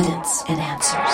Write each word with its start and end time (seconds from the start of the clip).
evidence 0.00 0.42
and 0.48 0.58
answers. 0.60 1.12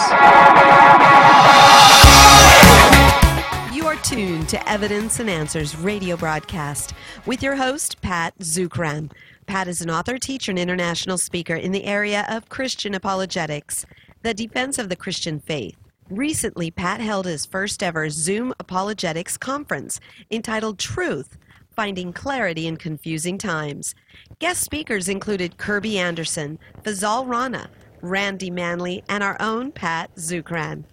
You 3.74 3.84
are 3.88 3.96
tuned 3.96 4.48
to 4.50 4.70
Evidence 4.70 5.18
and 5.18 5.28
Answers 5.28 5.76
radio 5.76 6.16
broadcast 6.16 6.94
with 7.26 7.42
your 7.42 7.56
host, 7.56 8.00
Pat 8.00 8.38
Zukeran. 8.38 9.10
Pat 9.46 9.66
is 9.66 9.82
an 9.82 9.90
author, 9.90 10.18
teacher, 10.18 10.52
and 10.52 10.58
international 10.58 11.18
speaker 11.18 11.56
in 11.56 11.72
the 11.72 11.82
area 11.82 12.24
of 12.28 12.48
Christian 12.48 12.94
apologetics, 12.94 13.84
the 14.22 14.32
defense 14.32 14.78
of 14.78 14.88
the 14.88 14.94
Christian 14.94 15.40
faith. 15.40 15.74
Recently, 16.08 16.70
Pat 16.70 17.00
held 17.00 17.26
his 17.26 17.44
first 17.44 17.82
ever 17.82 18.08
Zoom 18.08 18.54
apologetics 18.60 19.36
conference 19.36 19.98
entitled 20.30 20.78
Truth 20.78 21.36
Finding 21.74 22.12
Clarity 22.12 22.68
in 22.68 22.76
Confusing 22.76 23.36
Times. 23.36 23.96
Guest 24.38 24.62
speakers 24.62 25.08
included 25.08 25.58
Kerby 25.58 25.96
Anderson, 25.96 26.60
Fazale 26.84 27.26
Rana, 27.26 27.68
Randy 28.02 28.50
Manley, 28.50 29.02
and 29.08 29.22
our 29.22 29.36
own 29.40 29.72
Pat 29.72 30.14
Zukeran. 30.16 30.84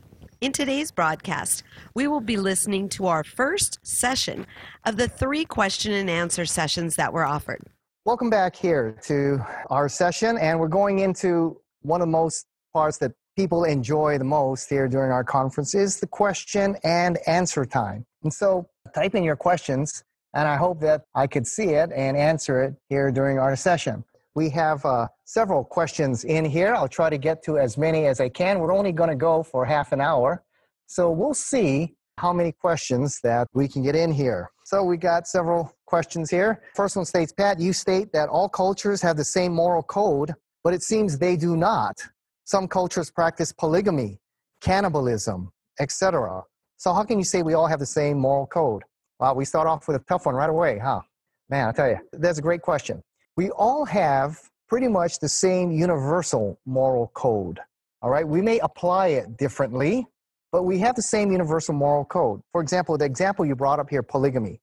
In 0.41 0.52
today's 0.52 0.91
broadcast, 0.91 1.63
we 1.93 2.07
will 2.07 2.20
be 2.20 2.35
listening 2.35 2.89
to 2.89 3.07
our 3.07 3.23
first 3.23 3.79
session 3.81 4.45
of 4.85 4.98
the 4.98 5.07
three 5.07 5.45
question 5.45 5.93
and 5.93 6.09
answer 6.09 6.45
sessions 6.45 6.95
that 6.98 7.13
were 7.13 7.23
offered. 7.23 7.62
Welcome 8.05 8.29
back 8.29 8.55
here 8.55 8.98
to 9.03 9.39
our 9.70 9.88
session, 9.88 10.38
and 10.38 10.59
we're 10.59 10.67
going 10.67 10.99
into 10.99 11.62
one 11.84 12.02
of 12.02 12.07
the 12.07 12.12
most 12.12 12.45
parts 12.73 12.98
that 12.98 13.13
people 13.38 13.63
enjoy 13.63 14.17
the 14.17 14.26
most 14.26 14.70
here 14.70 14.88
during 14.88 15.12
our 15.12 15.23
conference 15.23 15.73
is 15.73 15.99
the 15.99 16.07
question 16.07 16.76
and 16.84 17.17
answer 17.26 17.65
time. 17.65 18.05
And 18.23 18.34
so 18.34 18.67
type 18.93 19.15
in 19.15 19.23
your 19.23 19.35
questions, 19.35 20.04
and 20.34 20.48
I 20.48 20.57
hope 20.57 20.81
that 20.81 21.04
I 21.15 21.27
could 21.27 21.48
see 21.48 21.70
it 21.70 21.91
and 21.95 22.17
answer 22.17 22.62
it 22.63 22.76
here 22.90 23.12
during 23.12 23.40
our 23.40 23.55
session. 23.55 24.04
We 24.35 24.49
have 24.49 24.83
uh, 24.83 25.07
several 25.25 25.63
questions 25.63 26.23
in 26.23 26.43
here. 26.43 26.73
I'll 26.73 26.87
try 26.87 27.09
to 27.09 27.19
get 27.19 27.43
to 27.43 27.59
as 27.59 27.77
many 27.77 28.07
as 28.07 28.19
I 28.19 28.29
can. 28.29 28.59
We're 28.59 28.73
only 28.73 28.91
going 28.91 29.11
to 29.11 29.15
go 29.15 29.43
for 29.43 29.63
half 29.63 29.91
an 29.91 30.01
hour. 30.01 30.43
So 30.87 31.12
we'll 31.12 31.35
see 31.35 31.95
how 32.17 32.34
many 32.34 32.51
questions 32.51 33.20
that 33.23 33.48
we 33.53 33.67
can 33.67 33.84
get 33.84 33.95
in 33.95 34.12
here. 34.12 34.49
So 34.65 34.84
we 34.84 34.98
got 34.98 35.27
several 35.27 35.71
questions 35.85 36.31
here. 36.31 36.63
First 36.75 36.95
one 36.95 37.05
states, 37.05 37.31
Pat, 37.31 37.59
you 37.59 37.73
state 37.73 38.12
that 38.13 38.27
all 38.27 38.49
cultures 38.49 39.01
have 39.03 39.17
the 39.17 39.25
same 39.25 39.53
moral 39.53 39.84
code, 39.84 40.34
but 40.63 40.73
it 40.73 40.81
seems 40.81 41.18
they 41.18 41.35
do 41.35 41.55
not. 41.55 42.01
Some 42.45 42.68
cultures 42.68 43.12
practice 43.12 43.51
polygamy, 43.51 44.20
cannibalism, 44.62 45.51
etc. 45.79 46.41
So 46.77 46.91
how 46.91 47.03
can 47.03 47.20
you 47.20 47.25
say 47.25 47.43
we 47.43 47.53
all 47.53 47.68
have 47.68 47.79
the 47.79 47.85
same 47.85 48.18
moral 48.18 48.47
code? 48.47 48.81
Wow, 49.20 49.35
we 49.35 49.45
start 49.45 49.68
off 49.68 49.87
with 49.87 49.97
a 49.97 50.03
tough 50.05 50.25
one 50.25 50.35
right 50.35 50.49
away, 50.49 50.79
huh? 50.79 51.01
Man, 51.49 51.68
I 51.68 51.71
tell 51.71 51.90
you, 51.90 51.99
that's 52.13 52.40
a 52.40 52.41
great 52.41 52.62
question 52.63 53.03
we 53.35 53.49
all 53.51 53.85
have 53.85 54.37
pretty 54.67 54.87
much 54.87 55.20
the 55.20 55.29
same 55.29 55.71
universal 55.71 56.59
moral 56.65 57.12
code. 57.13 57.59
All 58.01 58.09
right, 58.09 58.27
we 58.27 58.41
may 58.41 58.59
apply 58.59 59.07
it 59.07 59.37
differently, 59.37 60.05
but 60.51 60.63
we 60.63 60.79
have 60.79 60.95
the 60.95 61.01
same 61.01 61.31
universal 61.31 61.73
moral 61.73 62.05
code. 62.05 62.41
For 62.51 62.62
example, 62.62 62.98
the 62.98 63.05
example 63.05 63.45
you 63.45 63.55
brought 63.55 63.79
up 63.79 63.90
here, 63.90 64.03
polygamy. 64.03 64.59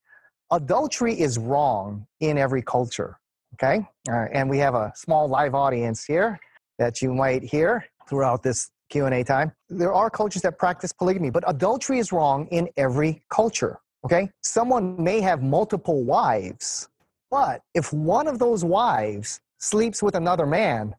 Adultery 0.52 1.18
is 1.18 1.38
wrong 1.38 2.06
in 2.20 2.36
every 2.38 2.62
culture. 2.62 3.18
Okay, 3.54 3.84
and 4.08 4.48
we 4.48 4.58
have 4.58 4.74
a 4.74 4.92
small 4.94 5.26
live 5.28 5.54
audience 5.54 6.04
here 6.04 6.38
that 6.78 7.02
you 7.02 7.12
might 7.12 7.42
hear 7.42 7.84
throughout 8.08 8.42
this 8.42 8.70
Q&A 8.90 9.24
time. 9.24 9.52
There 9.68 9.92
are 9.92 10.08
cultures 10.08 10.42
that 10.42 10.58
practice 10.58 10.92
polygamy, 10.92 11.30
but 11.30 11.42
adultery 11.46 11.98
is 11.98 12.12
wrong 12.12 12.46
in 12.52 12.68
every 12.76 13.22
culture. 13.28 13.80
Okay, 14.04 14.30
someone 14.42 15.02
may 15.02 15.20
have 15.20 15.42
multiple 15.42 16.04
wives, 16.04 16.88
but 17.30 17.62
if 17.74 17.92
one 17.92 18.26
of 18.26 18.38
those 18.38 18.64
wives 18.64 19.40
sleeps 19.58 20.02
with 20.02 20.14
another 20.14 20.46
man, 20.46 20.94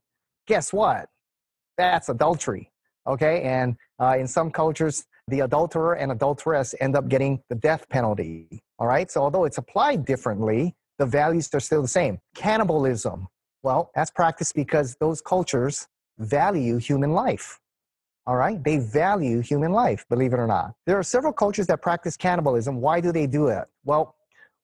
guess 0.48 0.72
what? 0.72 1.10
That's 1.78 2.10
adultery. 2.10 2.72
Okay, 3.08 3.42
and 3.42 3.76
uh, 4.00 4.16
in 4.20 4.28
some 4.28 4.52
cultures, 4.52 5.06
the 5.28 5.42
adulterer 5.42 5.96
and 5.96 6.12
adulteress 6.12 6.76
end 6.80 6.96
up 6.96 7.08
getting 7.08 7.42
the 7.50 7.56
death 7.56 7.88
penalty. 7.90 8.62
All 8.78 8.88
right, 8.88 9.10
so 9.10 9.22
although 9.22 9.46
it's 9.46 9.58
applied 9.58 10.06
differently, 10.06 10.76
the 11.00 11.06
values 11.06 11.50
are 11.54 11.60
still 11.60 11.82
the 11.82 11.88
same. 11.88 12.20
Cannibalism, 12.36 13.28
well, 13.64 13.92
that's 13.96 14.12
practiced 14.12 14.54
because 14.56 14.96
those 15.00 15.22
cultures 15.22 15.88
value 16.20 16.78
human 16.78 17.14
life. 17.14 17.60
All 18.28 18.36
right, 18.36 18.64
they 18.64 18.78
value 18.78 19.42
human 19.42 19.72
life, 19.72 20.06
believe 20.10 20.34
it 20.34 20.38
or 20.38 20.46
not. 20.46 20.74
There 20.86 20.98
are 20.98 21.04
several 21.04 21.34
cultures 21.34 21.66
that 21.68 21.82
practice 21.82 22.16
cannibalism. 22.16 22.80
Why 22.80 23.02
do 23.02 23.12
they 23.12 23.26
do 23.26 23.48
it? 23.48 23.66
Well, 23.84 24.16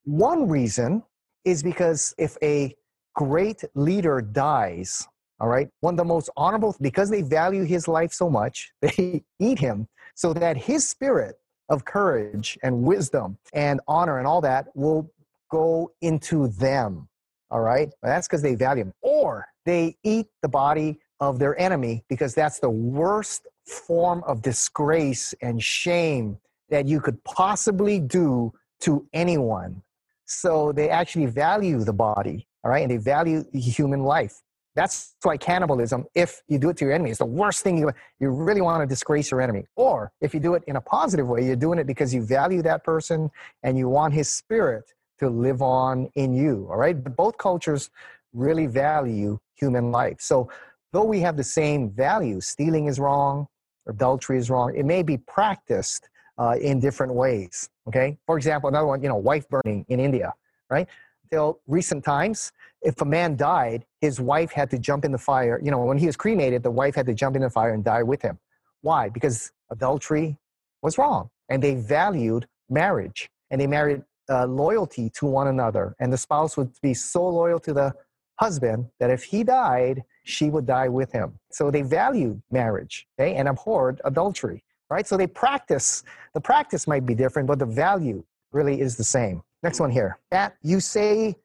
one 0.03 0.47
reason 0.47 1.03
is 1.47 1.63
because 1.63 2.13
if 2.17 2.37
a 2.43 2.75
great 3.15 3.63
leader 3.73 4.21
dies, 4.21 5.07
all 5.39 5.47
right, 5.47 5.69
one 5.79 5.93
of 5.93 5.97
the 5.97 6.05
most 6.05 6.29
honorable, 6.35 6.75
because 6.81 7.09
they 7.09 7.21
value 7.21 7.63
his 7.63 7.87
life 7.87 8.11
so 8.11 8.29
much, 8.29 8.71
they 8.81 9.23
eat 9.39 9.57
him 9.57 9.87
so 10.13 10.33
that 10.33 10.57
his 10.57 10.87
spirit 10.87 11.35
of 11.69 11.85
courage 11.85 12.57
and 12.63 12.83
wisdom 12.83 13.37
and 13.53 13.79
honor 13.87 14.19
and 14.19 14.27
all 14.27 14.41
that 14.41 14.67
will 14.75 15.09
go 15.49 15.89
into 16.01 16.49
them. 16.49 17.07
All 17.49 17.61
right, 17.61 17.89
that's 18.03 18.27
because 18.27 18.41
they 18.41 18.55
value 18.55 18.83
him. 18.83 18.93
Or 19.01 19.45
they 19.65 19.95
eat 20.03 20.27
the 20.41 20.49
body 20.49 20.99
of 21.21 21.39
their 21.39 21.59
enemy 21.59 22.03
because 22.09 22.35
that's 22.35 22.59
the 22.59 22.69
worst 22.69 23.47
form 23.65 24.21
of 24.27 24.41
disgrace 24.41 25.33
and 25.41 25.63
shame 25.63 26.37
that 26.69 26.87
you 26.87 26.99
could 26.99 27.23
possibly 27.23 27.99
do 27.99 28.51
to 28.81 29.07
anyone. 29.13 29.81
So 30.27 30.71
they 30.71 30.89
actually 30.89 31.25
value 31.25 31.83
the 31.83 31.93
body, 31.93 32.47
all 32.63 32.71
right, 32.71 32.81
and 32.81 32.91
they 32.91 32.97
value 32.97 33.45
human 33.53 34.03
life. 34.03 34.41
That's 34.75 35.15
why 35.23 35.37
cannibalism, 35.37 36.05
if 36.13 36.43
you 36.47 36.59
do 36.59 36.69
it 36.69 36.77
to 36.77 36.85
your 36.85 36.93
enemy, 36.93 37.09
is 37.09 37.17
the 37.17 37.25
worst 37.25 37.63
thing 37.63 37.79
you 37.79 37.91
you 38.19 38.29
really 38.29 38.61
want 38.61 38.83
to 38.83 38.85
disgrace 38.85 39.31
your 39.31 39.41
enemy. 39.41 39.65
Or 39.75 40.11
if 40.21 40.35
you 40.35 40.39
do 40.39 40.53
it 40.53 40.63
in 40.67 40.75
a 40.75 40.81
positive 40.81 41.27
way, 41.27 41.43
you're 41.43 41.55
doing 41.55 41.79
it 41.79 41.87
because 41.87 42.13
you 42.13 42.21
value 42.21 42.61
that 42.61 42.83
person 42.83 43.31
and 43.63 43.75
you 43.75 43.89
want 43.89 44.13
his 44.13 44.29
spirit 44.29 44.93
to 45.19 45.29
live 45.29 45.63
on 45.63 46.11
in 46.13 46.33
you. 46.33 46.67
All 46.69 46.77
right. 46.77 47.01
But 47.03 47.15
both 47.15 47.39
cultures 47.39 47.89
really 48.33 48.67
value 48.67 49.39
human 49.55 49.91
life. 49.91 50.17
So 50.19 50.49
though 50.93 51.05
we 51.05 51.21
have 51.21 51.37
the 51.37 51.43
same 51.43 51.89
values, 51.89 52.45
stealing 52.45 52.85
is 52.85 52.99
wrong, 52.99 53.47
adultery 53.87 54.37
is 54.37 54.51
wrong, 54.51 54.75
it 54.75 54.85
may 54.85 55.01
be 55.01 55.17
practiced 55.17 56.07
uh, 56.37 56.55
in 56.61 56.79
different 56.79 57.13
ways. 57.13 57.69
Okay, 57.87 58.17
for 58.25 58.37
example, 58.37 58.67
another 58.67 58.87
one, 58.87 59.01
you 59.01 59.09
know, 59.09 59.15
wife 59.15 59.47
burning 59.49 59.85
in 59.89 59.99
India, 59.99 60.33
right? 60.69 60.87
Till 61.31 61.59
recent 61.67 62.03
times, 62.03 62.51
if 62.81 63.01
a 63.01 63.05
man 63.05 63.35
died, 63.35 63.85
his 64.01 64.19
wife 64.19 64.51
had 64.51 64.69
to 64.71 64.79
jump 64.79 65.03
in 65.03 65.11
the 65.11 65.17
fire. 65.17 65.59
You 65.61 65.71
know, 65.71 65.79
when 65.79 65.97
he 65.97 66.05
was 66.05 66.15
cremated, 66.15 66.63
the 66.63 66.71
wife 66.71 66.95
had 66.95 67.05
to 67.07 67.13
jump 67.13 67.35
in 67.35 67.41
the 67.41 67.49
fire 67.49 67.73
and 67.73 67.83
die 67.83 68.03
with 68.03 68.21
him. 68.21 68.39
Why? 68.81 69.09
Because 69.09 69.51
adultery 69.69 70.37
was 70.81 70.97
wrong, 70.97 71.29
and 71.49 71.61
they 71.61 71.75
valued 71.75 72.47
marriage, 72.69 73.29
and 73.51 73.59
they 73.59 73.67
married 73.67 74.03
uh, 74.29 74.45
loyalty 74.45 75.09
to 75.11 75.25
one 75.25 75.47
another, 75.47 75.95
and 75.99 76.11
the 76.11 76.17
spouse 76.17 76.57
would 76.57 76.71
be 76.81 76.93
so 76.93 77.27
loyal 77.27 77.59
to 77.59 77.73
the 77.73 77.93
husband 78.39 78.87
that 78.99 79.09
if 79.09 79.23
he 79.23 79.43
died, 79.43 80.03
she 80.23 80.49
would 80.49 80.65
die 80.65 80.87
with 80.87 81.11
him. 81.11 81.39
So 81.51 81.71
they 81.71 81.81
valued 81.81 82.41
marriage, 82.51 83.07
okay, 83.19 83.35
and 83.35 83.47
abhorred 83.47 84.01
adultery 84.03 84.63
right? 84.89 85.07
So 85.07 85.17
they 85.17 85.27
practice, 85.27 86.03
the 86.33 86.41
practice 86.41 86.87
might 86.87 87.05
be 87.05 87.15
different, 87.15 87.47
but 87.47 87.59
the 87.59 87.65
value 87.65 88.23
really 88.51 88.81
is 88.81 88.95
the 88.95 89.03
same. 89.03 89.43
Next 89.63 89.79
one 89.79 89.91
here. 89.91 90.19
That 90.31 90.55
you 90.61 90.79
say 90.79 91.35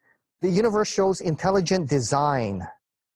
the 0.41 0.49
universe 0.49 0.89
shows 0.93 1.21
intelligent 1.21 1.89
design, 1.89 2.67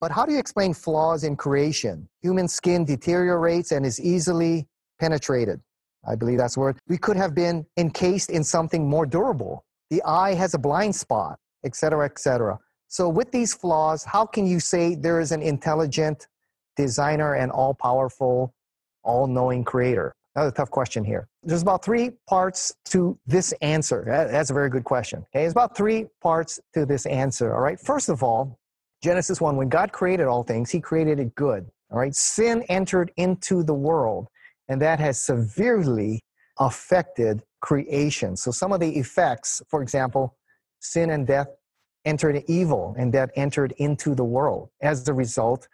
but 0.00 0.10
how 0.10 0.26
do 0.26 0.32
you 0.32 0.38
explain 0.38 0.74
flaws 0.74 1.24
in 1.24 1.36
creation? 1.36 2.08
Human 2.22 2.48
skin 2.48 2.84
deteriorates 2.84 3.72
and 3.72 3.86
is 3.86 4.00
easily 4.00 4.66
penetrated. 4.98 5.60
I 6.08 6.14
believe 6.14 6.38
that's 6.38 6.54
the 6.54 6.60
word. 6.60 6.78
We 6.88 6.98
could 6.98 7.16
have 7.16 7.34
been 7.34 7.66
encased 7.76 8.30
in 8.30 8.44
something 8.44 8.88
more 8.88 9.06
durable. 9.06 9.64
The 9.90 10.02
eye 10.04 10.34
has 10.34 10.54
a 10.54 10.58
blind 10.58 10.94
spot, 10.94 11.38
etc., 11.64 12.04
etc. 12.04 12.58
So, 12.88 13.08
with 13.08 13.32
these 13.32 13.52
flaws, 13.54 14.04
how 14.04 14.24
can 14.24 14.46
you 14.46 14.60
say 14.60 14.94
there 14.94 15.20
is 15.20 15.32
an 15.32 15.42
intelligent 15.42 16.28
designer 16.76 17.34
and 17.34 17.50
all 17.50 17.74
powerful 17.74 18.54
all 19.02 19.26
knowing 19.26 19.64
creator? 19.64 20.14
Another 20.36 20.50
tough 20.50 20.70
question 20.70 21.02
here. 21.02 21.28
There's 21.42 21.62
about 21.62 21.82
three 21.82 22.10
parts 22.28 22.74
to 22.90 23.18
this 23.26 23.52
answer. 23.62 24.04
That's 24.06 24.50
a 24.50 24.54
very 24.54 24.68
good 24.68 24.84
question. 24.84 25.20
Okay, 25.20 25.40
there's 25.40 25.52
about 25.52 25.74
three 25.74 26.08
parts 26.20 26.60
to 26.74 26.84
this 26.84 27.06
answer. 27.06 27.54
All 27.54 27.62
right. 27.62 27.80
First 27.80 28.10
of 28.10 28.22
all, 28.22 28.58
Genesis 29.02 29.40
1, 29.40 29.56
when 29.56 29.70
God 29.70 29.92
created 29.92 30.26
all 30.26 30.42
things, 30.42 30.70
He 30.70 30.78
created 30.78 31.18
it 31.20 31.34
good. 31.36 31.66
All 31.90 31.98
right. 31.98 32.14
Sin 32.14 32.62
entered 32.68 33.12
into 33.16 33.62
the 33.62 33.72
world, 33.72 34.28
and 34.68 34.80
that 34.82 35.00
has 35.00 35.18
severely 35.22 36.22
affected 36.58 37.42
creation. 37.62 38.36
So, 38.36 38.50
some 38.50 38.72
of 38.72 38.80
the 38.80 38.94
effects, 38.98 39.62
for 39.70 39.80
example, 39.80 40.36
sin 40.80 41.08
and 41.08 41.26
death 41.26 41.48
entered 42.04 42.44
evil, 42.46 42.94
and 42.98 43.10
death 43.10 43.30
entered 43.36 43.72
into 43.78 44.14
the 44.14 44.24
world 44.24 44.68
as 44.82 45.08
a 45.08 45.14
result 45.14 45.66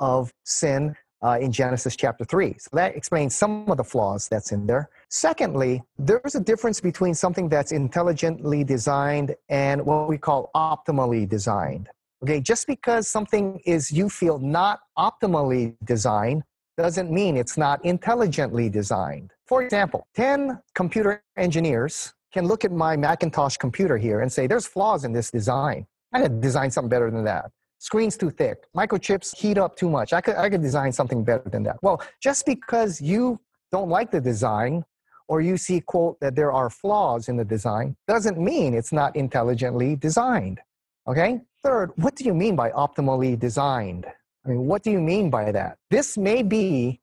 of 0.00 0.32
sin 0.44 0.96
uh, 1.22 1.38
in 1.40 1.52
Genesis 1.52 1.96
chapter 1.96 2.24
3. 2.24 2.56
So 2.58 2.70
that 2.72 2.96
explains 2.96 3.34
some 3.34 3.68
of 3.70 3.76
the 3.76 3.84
flaws 3.84 4.28
that's 4.28 4.52
in 4.52 4.66
there. 4.66 4.88
Secondly, 5.08 5.82
there's 5.98 6.34
a 6.34 6.40
difference 6.40 6.80
between 6.80 7.14
something 7.14 7.48
that's 7.48 7.72
intelligently 7.72 8.64
designed 8.64 9.34
and 9.48 9.84
what 9.84 10.08
we 10.08 10.18
call 10.18 10.50
optimally 10.54 11.28
designed. 11.28 11.88
Okay, 12.22 12.40
just 12.40 12.66
because 12.66 13.08
something 13.08 13.60
is, 13.64 13.90
you 13.90 14.10
feel, 14.10 14.38
not 14.38 14.80
optimally 14.98 15.74
designed 15.84 16.42
doesn't 16.76 17.10
mean 17.10 17.36
it's 17.36 17.56
not 17.56 17.84
intelligently 17.84 18.68
designed. 18.68 19.32
For 19.46 19.62
example, 19.62 20.06
10 20.14 20.60
computer 20.74 21.22
engineers 21.36 22.14
can 22.32 22.46
look 22.46 22.64
at 22.64 22.72
my 22.72 22.96
Macintosh 22.96 23.56
computer 23.56 23.96
here 23.96 24.20
and 24.20 24.32
say, 24.32 24.46
there's 24.46 24.66
flaws 24.66 25.04
in 25.04 25.12
this 25.12 25.30
design. 25.30 25.86
I 26.12 26.22
could 26.22 26.40
design 26.40 26.70
something 26.70 26.88
better 26.88 27.10
than 27.10 27.24
that. 27.24 27.50
Screen's 27.80 28.16
too 28.16 28.28
thick. 28.30 28.66
Microchips 28.76 29.34
heat 29.34 29.56
up 29.56 29.74
too 29.74 29.88
much. 29.88 30.12
I 30.12 30.20
could, 30.20 30.36
I 30.36 30.50
could 30.50 30.60
design 30.60 30.92
something 30.92 31.24
better 31.24 31.48
than 31.48 31.62
that. 31.62 31.78
Well, 31.82 32.02
just 32.22 32.44
because 32.44 33.00
you 33.00 33.40
don't 33.72 33.88
like 33.88 34.10
the 34.10 34.20
design 34.20 34.84
or 35.28 35.40
you 35.40 35.56
see, 35.56 35.80
quote, 35.80 36.20
that 36.20 36.36
there 36.36 36.52
are 36.52 36.68
flaws 36.68 37.28
in 37.28 37.38
the 37.38 37.44
design 37.44 37.96
doesn't 38.06 38.38
mean 38.38 38.74
it's 38.74 38.92
not 38.92 39.16
intelligently 39.16 39.96
designed. 39.96 40.60
Okay? 41.08 41.40
Third, 41.62 41.92
what 41.96 42.14
do 42.16 42.24
you 42.24 42.34
mean 42.34 42.54
by 42.54 42.70
optimally 42.70 43.38
designed? 43.38 44.06
I 44.44 44.50
mean, 44.50 44.66
what 44.66 44.82
do 44.82 44.90
you 44.90 45.00
mean 45.00 45.30
by 45.30 45.50
that? 45.50 45.78
This 45.88 46.18
may 46.18 46.42
be 46.42 47.00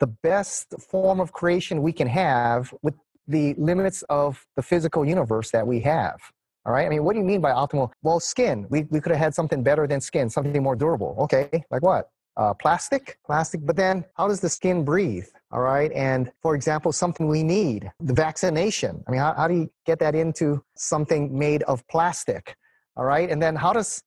the 0.00 0.06
best 0.06 0.74
form 0.80 1.20
of 1.20 1.32
creation 1.32 1.82
we 1.82 1.92
can 1.92 2.08
have 2.08 2.72
with 2.82 2.94
the 3.28 3.52
limits 3.58 4.02
of 4.08 4.46
the 4.56 4.62
physical 4.62 5.04
universe 5.04 5.50
that 5.50 5.66
we 5.66 5.80
have. 5.80 6.20
All 6.66 6.72
right. 6.72 6.84
I 6.84 6.88
mean, 6.88 7.04
what 7.04 7.12
do 7.12 7.20
you 7.20 7.24
mean 7.24 7.40
by 7.40 7.52
optimal? 7.52 7.92
Well, 8.02 8.18
skin. 8.18 8.66
We, 8.68 8.82
we 8.90 9.00
could 9.00 9.12
have 9.12 9.20
had 9.20 9.34
something 9.34 9.62
better 9.62 9.86
than 9.86 10.00
skin, 10.00 10.28
something 10.28 10.60
more 10.60 10.74
durable. 10.74 11.14
Okay. 11.20 11.64
Like 11.70 11.82
what? 11.82 12.10
Uh, 12.36 12.54
plastic? 12.54 13.18
Plastic. 13.24 13.64
But 13.64 13.76
then 13.76 14.04
how 14.16 14.26
does 14.26 14.40
the 14.40 14.48
skin 14.48 14.84
breathe? 14.84 15.28
All 15.52 15.60
right. 15.60 15.92
And 15.92 16.32
for 16.42 16.56
example, 16.56 16.90
something 16.90 17.28
we 17.28 17.44
need, 17.44 17.90
the 18.00 18.12
vaccination. 18.12 19.04
I 19.06 19.10
mean, 19.12 19.20
how, 19.20 19.32
how 19.34 19.46
do 19.46 19.54
you 19.54 19.70
get 19.86 20.00
that 20.00 20.16
into 20.16 20.60
something 20.76 21.38
made 21.38 21.62
of 21.62 21.86
plastic? 21.86 22.56
All 22.96 23.04
right. 23.04 23.30
And 23.30 23.40
then 23.40 23.54
how 23.54 23.72
does 23.72 24.02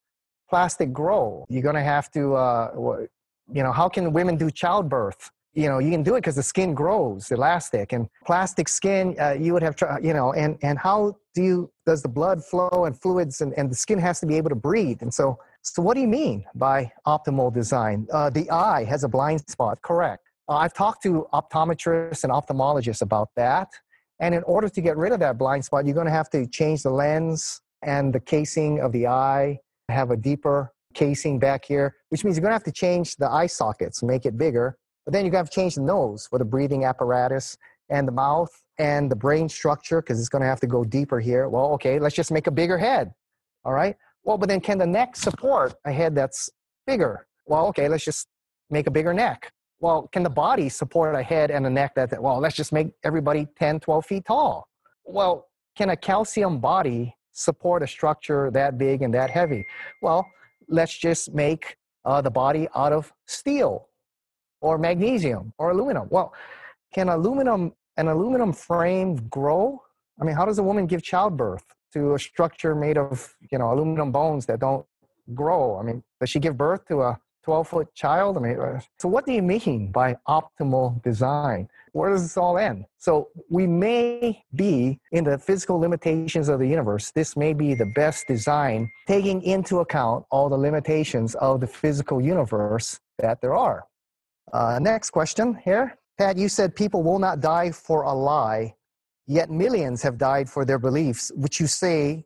plastic 0.49 0.91
grow? 0.91 1.45
You're 1.47 1.63
going 1.63 1.75
to 1.75 1.81
have 1.81 2.11
to, 2.11 2.35
uh, 2.35 2.71
you 3.53 3.63
know, 3.63 3.71
how 3.71 3.87
can 3.87 4.11
women 4.11 4.35
do 4.35 4.51
childbirth? 4.51 5.31
You 5.53 5.67
know 5.67 5.79
you 5.79 5.89
can 5.89 6.03
do 6.03 6.15
it 6.15 6.19
because 6.19 6.35
the 6.35 6.43
skin 6.43 6.73
grows 6.73 7.31
elastic 7.31 7.91
and 7.91 8.07
plastic 8.25 8.67
skin 8.67 9.15
uh, 9.19 9.31
you 9.31 9.53
would 9.53 9.63
have 9.63 9.75
you 10.01 10.13
know 10.13 10.33
and 10.33 10.57
and 10.61 10.77
how 10.77 11.15
do 11.33 11.43
you 11.43 11.71
does 11.85 12.01
the 12.01 12.09
blood 12.09 12.43
flow 12.43 12.85
and 12.85 12.99
fluids 12.99 13.41
and, 13.41 13.53
and 13.53 13.71
the 13.71 13.75
skin 13.75 13.99
has 13.99 14.19
to 14.19 14.25
be 14.25 14.35
able 14.35 14.49
to 14.49 14.55
breathe? 14.55 15.01
And 15.01 15.13
so 15.13 15.39
so 15.61 15.81
what 15.81 15.95
do 15.95 16.01
you 16.01 16.07
mean 16.07 16.45
by 16.55 16.91
optimal 17.07 17.53
design? 17.53 18.07
Uh, 18.11 18.29
the 18.29 18.49
eye 18.49 18.83
has 18.85 19.03
a 19.03 19.07
blind 19.07 19.41
spot 19.49 19.81
correct. 19.81 20.23
Uh, 20.49 20.55
i've 20.63 20.73
talked 20.73 21.03
to 21.03 21.27
optometrists 21.31 22.23
and 22.23 22.33
ophthalmologists 22.33 23.03
about 23.03 23.29
that 23.35 23.69
and 24.19 24.33
in 24.33 24.43
order 24.43 24.67
to 24.67 24.81
get 24.81 24.97
rid 24.97 25.11
of 25.11 25.19
that 25.19 25.37
blind 25.37 25.63
spot 25.63 25.85
you're 25.85 25.93
going 25.93 26.07
to 26.07 26.19
have 26.21 26.29
to 26.29 26.47
change 26.47 26.81
the 26.81 26.89
lens 26.89 27.61
and 27.83 28.11
the 28.11 28.19
casing 28.19 28.79
of 28.79 28.91
the 28.91 29.05
eye 29.05 29.57
have 29.89 30.09
a 30.09 30.17
deeper 30.17 30.73
casing 30.95 31.37
back 31.37 31.63
here 31.63 31.95
which 32.09 32.23
means 32.23 32.35
you're 32.35 32.41
going 32.41 32.49
to 32.49 32.61
have 32.61 32.63
to 32.63 32.71
change 32.71 33.15
the 33.17 33.29
eye 33.29 33.45
sockets 33.45 34.01
make 34.01 34.25
it 34.25 34.39
bigger 34.39 34.75
but 35.09 35.13
then 35.13 35.25
you 35.25 35.31
have 35.31 35.49
to 35.49 35.55
change 35.55 35.73
the 35.73 35.81
nose 35.81 36.27
for 36.27 36.37
the 36.37 36.45
breathing 36.45 36.85
apparatus 36.85 37.57
and 37.89 38.07
the 38.07 38.11
mouth 38.11 38.51
and 38.77 39.09
the 39.09 39.15
brain 39.15 39.49
structure 39.49 40.03
because 40.03 40.19
it's 40.19 40.29
going 40.29 40.43
to 40.43 40.47
have 40.47 40.59
to 40.59 40.67
go 40.67 40.83
deeper 40.83 41.19
here. 41.19 41.49
Well, 41.49 41.71
okay, 41.71 41.97
let's 41.97 42.13
just 42.13 42.31
make 42.31 42.45
a 42.45 42.51
bigger 42.51 42.77
head. 42.77 43.11
All 43.65 43.73
right. 43.73 43.95
Well, 44.23 44.37
but 44.37 44.49
then 44.49 44.61
can 44.61 44.77
the 44.77 44.85
neck 44.85 45.15
support 45.15 45.73
a 45.83 45.91
head 45.91 46.13
that's 46.13 46.47
bigger? 46.85 47.25
Well, 47.47 47.65
okay, 47.69 47.89
let's 47.89 48.05
just 48.05 48.27
make 48.69 48.85
a 48.85 48.91
bigger 48.91 49.11
neck. 49.11 49.51
Well, 49.79 50.07
can 50.11 50.21
the 50.21 50.29
body 50.29 50.69
support 50.69 51.15
a 51.15 51.23
head 51.23 51.49
and 51.49 51.65
a 51.65 51.71
neck 51.71 51.95
that, 51.95 52.21
well, 52.21 52.37
let's 52.37 52.55
just 52.55 52.71
make 52.71 52.89
everybody 53.03 53.47
10, 53.57 53.79
12 53.79 54.05
feet 54.05 54.25
tall? 54.25 54.67
Well, 55.05 55.47
can 55.75 55.89
a 55.89 55.97
calcium 55.97 56.59
body 56.59 57.15
support 57.31 57.81
a 57.81 57.87
structure 57.87 58.51
that 58.51 58.77
big 58.77 59.01
and 59.01 59.11
that 59.15 59.31
heavy? 59.31 59.65
Well, 60.03 60.29
let's 60.67 60.95
just 60.95 61.33
make 61.33 61.77
uh, 62.05 62.21
the 62.21 62.29
body 62.29 62.67
out 62.75 62.93
of 62.93 63.11
steel 63.25 63.88
or 64.61 64.77
magnesium 64.77 65.53
or 65.57 65.71
aluminum. 65.71 66.07
Well, 66.09 66.33
can 66.93 67.09
aluminum 67.09 67.73
an 67.97 68.07
aluminum 68.07 68.53
frame 68.53 69.15
grow? 69.29 69.81
I 70.19 70.23
mean, 70.23 70.35
how 70.35 70.45
does 70.45 70.59
a 70.59 70.63
woman 70.63 70.85
give 70.85 71.03
childbirth 71.03 71.63
to 71.93 72.13
a 72.15 72.19
structure 72.19 72.75
made 72.75 72.97
of 72.97 73.35
you 73.51 73.57
know 73.57 73.71
aluminum 73.71 74.11
bones 74.11 74.45
that 74.47 74.59
don't 74.59 74.85
grow? 75.33 75.77
I 75.77 75.83
mean, 75.83 76.03
does 76.19 76.29
she 76.29 76.39
give 76.39 76.57
birth 76.57 76.85
to 76.87 77.01
a 77.01 77.19
12 77.43 77.67
foot 77.67 77.95
child? 77.95 78.37
I 78.37 78.41
mean, 78.41 78.59
uh, 78.59 78.79
so 78.99 79.07
what 79.07 79.25
do 79.25 79.33
you 79.33 79.41
mean 79.41 79.91
by 79.91 80.17
optimal 80.27 81.01
design? 81.03 81.67
Where 81.93 82.11
does 82.11 82.21
this 82.21 82.37
all 82.37 82.57
end? 82.57 82.85
So 82.97 83.29
we 83.49 83.65
may 83.65 84.43
be 84.53 84.99
in 85.11 85.23
the 85.23 85.37
physical 85.37 85.79
limitations 85.79 86.49
of 86.49 86.59
the 86.59 86.67
universe. 86.67 87.11
This 87.11 87.35
may 87.35 87.53
be 87.53 87.73
the 87.73 87.91
best 87.95 88.27
design, 88.27 88.91
taking 89.07 89.41
into 89.41 89.79
account 89.79 90.25
all 90.29 90.49
the 90.49 90.57
limitations 90.57 91.33
of 91.35 91.61
the 91.61 91.67
physical 91.67 92.21
universe 92.21 92.99
that 93.17 93.41
there 93.41 93.55
are. 93.55 93.85
Uh, 94.51 94.79
next 94.81 95.11
question 95.11 95.59
here. 95.63 95.97
Pat, 96.17 96.37
you 96.37 96.49
said 96.49 96.75
people 96.75 97.03
will 97.03 97.19
not 97.19 97.39
die 97.39 97.71
for 97.71 98.03
a 98.03 98.13
lie, 98.13 98.73
yet 99.27 99.49
millions 99.49 100.01
have 100.01 100.17
died 100.17 100.49
for 100.49 100.65
their 100.65 100.79
beliefs, 100.79 101.31
which 101.35 101.59
you 101.59 101.67
say 101.67 102.25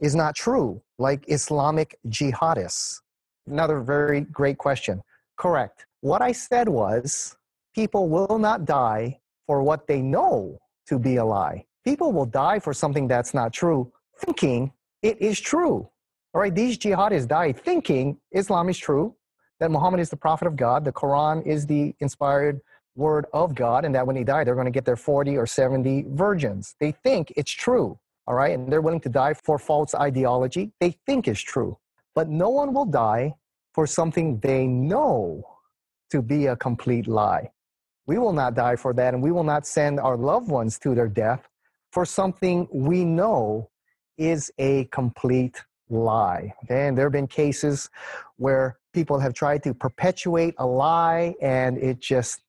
is 0.00 0.14
not 0.14 0.34
true, 0.34 0.80
like 0.98 1.24
Islamic 1.28 1.98
jihadists. 2.08 3.00
Another 3.46 3.80
very 3.80 4.22
great 4.22 4.58
question. 4.58 5.02
Correct. 5.36 5.86
What 6.00 6.22
I 6.22 6.32
said 6.32 6.68
was 6.68 7.36
people 7.74 8.08
will 8.08 8.38
not 8.38 8.64
die 8.64 9.20
for 9.46 9.62
what 9.62 9.86
they 9.86 10.00
know 10.00 10.58
to 10.86 10.98
be 10.98 11.16
a 11.16 11.24
lie. 11.24 11.64
People 11.84 12.12
will 12.12 12.26
die 12.26 12.58
for 12.58 12.72
something 12.72 13.08
that's 13.08 13.34
not 13.34 13.52
true, 13.52 13.92
thinking 14.18 14.72
it 15.02 15.20
is 15.20 15.38
true. 15.40 15.88
All 16.34 16.40
right, 16.40 16.54
these 16.54 16.78
jihadists 16.78 17.28
died 17.28 17.58
thinking 17.58 18.18
Islam 18.32 18.68
is 18.68 18.78
true, 18.78 19.14
that 19.60 19.70
Muhammad 19.70 20.00
is 20.00 20.10
the 20.10 20.16
prophet 20.16 20.46
of 20.46 20.56
God, 20.56 20.84
the 20.84 20.92
Quran 20.92 21.44
is 21.46 21.66
the 21.66 21.94
inspired 22.00 22.60
word 22.96 23.26
of 23.32 23.54
God, 23.54 23.84
and 23.84 23.94
that 23.94 24.06
when 24.06 24.16
they 24.16 24.24
die, 24.24 24.44
they're 24.44 24.54
going 24.54 24.66
to 24.66 24.72
get 24.72 24.84
their 24.84 24.96
40 24.96 25.36
or 25.36 25.46
70 25.46 26.06
virgins. 26.08 26.74
They 26.80 26.92
think 26.92 27.32
it's 27.36 27.50
true, 27.50 27.98
all 28.26 28.34
right? 28.34 28.52
And 28.52 28.70
they're 28.70 28.80
willing 28.80 29.00
to 29.00 29.08
die 29.08 29.34
for 29.34 29.58
false 29.58 29.94
ideology 29.94 30.72
they 30.80 30.96
think 31.06 31.28
is 31.28 31.40
true. 31.40 31.78
But 32.14 32.28
no 32.28 32.48
one 32.48 32.74
will 32.74 32.86
die 32.86 33.34
for 33.72 33.86
something 33.86 34.40
they 34.40 34.66
know 34.66 35.44
to 36.10 36.22
be 36.22 36.46
a 36.46 36.56
complete 36.56 37.06
lie. 37.06 37.52
We 38.06 38.18
will 38.18 38.32
not 38.32 38.54
die 38.54 38.76
for 38.76 38.92
that, 38.94 39.14
and 39.14 39.22
we 39.22 39.30
will 39.30 39.44
not 39.44 39.66
send 39.66 40.00
our 40.00 40.16
loved 40.16 40.48
ones 40.48 40.78
to 40.80 40.94
their 40.94 41.08
death 41.08 41.46
for 41.92 42.04
something 42.04 42.68
we 42.72 43.04
know 43.04 43.70
is 44.16 44.50
a 44.58 44.84
complete 44.86 45.62
lie. 45.88 46.52
And 46.68 46.96
there 46.96 47.06
have 47.06 47.12
been 47.12 47.26
cases 47.26 47.88
where 48.36 48.77
people 48.92 49.18
have 49.18 49.34
tried 49.34 49.62
to 49.64 49.74
perpetuate 49.74 50.54
a 50.58 50.66
lie 50.66 51.34
and 51.40 51.78
it 51.78 52.00
just 52.00 52.40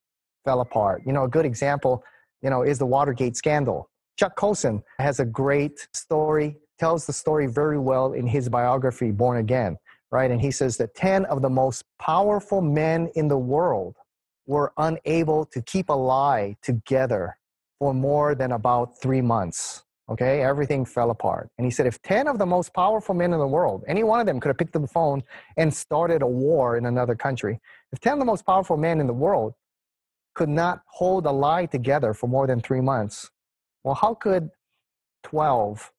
fell 0.44 0.60
apart. 0.60 1.02
You 1.06 1.12
know, 1.12 1.24
a 1.24 1.28
good 1.28 1.44
example, 1.44 2.02
you 2.42 2.50
know, 2.50 2.62
is 2.62 2.78
the 2.78 2.86
Watergate 2.86 3.36
scandal. 3.36 3.88
Chuck 4.18 4.36
Colson 4.36 4.82
has 4.98 5.20
a 5.20 5.24
great 5.24 5.88
story, 5.94 6.56
tells 6.78 7.06
the 7.06 7.12
story 7.12 7.46
very 7.46 7.78
well 7.78 8.12
in 8.12 8.26
his 8.26 8.48
biography, 8.48 9.10
Born 9.10 9.38
Again, 9.38 9.76
right? 10.10 10.30
And 10.30 10.40
he 10.40 10.50
says 10.50 10.76
that 10.78 10.94
10 10.94 11.24
of 11.26 11.42
the 11.42 11.50
most 11.50 11.84
powerful 11.98 12.60
men 12.60 13.10
in 13.14 13.28
the 13.28 13.38
world 13.38 13.96
were 14.46 14.72
unable 14.78 15.44
to 15.46 15.62
keep 15.62 15.88
a 15.88 15.94
lie 15.94 16.56
together 16.62 17.36
for 17.78 17.94
more 17.94 18.34
than 18.34 18.52
about 18.52 19.00
three 19.00 19.20
months. 19.20 19.84
Okay, 20.10 20.42
everything 20.42 20.84
fell 20.84 21.10
apart. 21.10 21.50
And 21.56 21.64
he 21.64 21.70
said, 21.70 21.86
if 21.86 22.02
10 22.02 22.26
of 22.26 22.38
the 22.38 22.46
most 22.46 22.74
powerful 22.74 23.14
men 23.14 23.32
in 23.32 23.38
the 23.38 23.46
world, 23.46 23.84
any 23.86 24.02
one 24.02 24.18
of 24.18 24.26
them 24.26 24.40
could 24.40 24.48
have 24.48 24.58
picked 24.58 24.74
up 24.74 24.82
the 24.82 24.88
phone 24.88 25.22
and 25.56 25.72
started 25.72 26.22
a 26.22 26.26
war 26.26 26.76
in 26.76 26.86
another 26.86 27.14
country, 27.14 27.60
if 27.92 28.00
10 28.00 28.14
of 28.14 28.18
the 28.18 28.24
most 28.24 28.44
powerful 28.44 28.76
men 28.76 29.00
in 29.00 29.06
the 29.06 29.12
world 29.12 29.54
could 30.34 30.48
not 30.48 30.82
hold 30.86 31.26
a 31.26 31.30
lie 31.30 31.64
together 31.66 32.12
for 32.12 32.26
more 32.26 32.48
than 32.48 32.60
three 32.60 32.80
months, 32.80 33.30
well, 33.84 33.94
how 33.94 34.14
could 34.14 34.50
12 35.22 35.92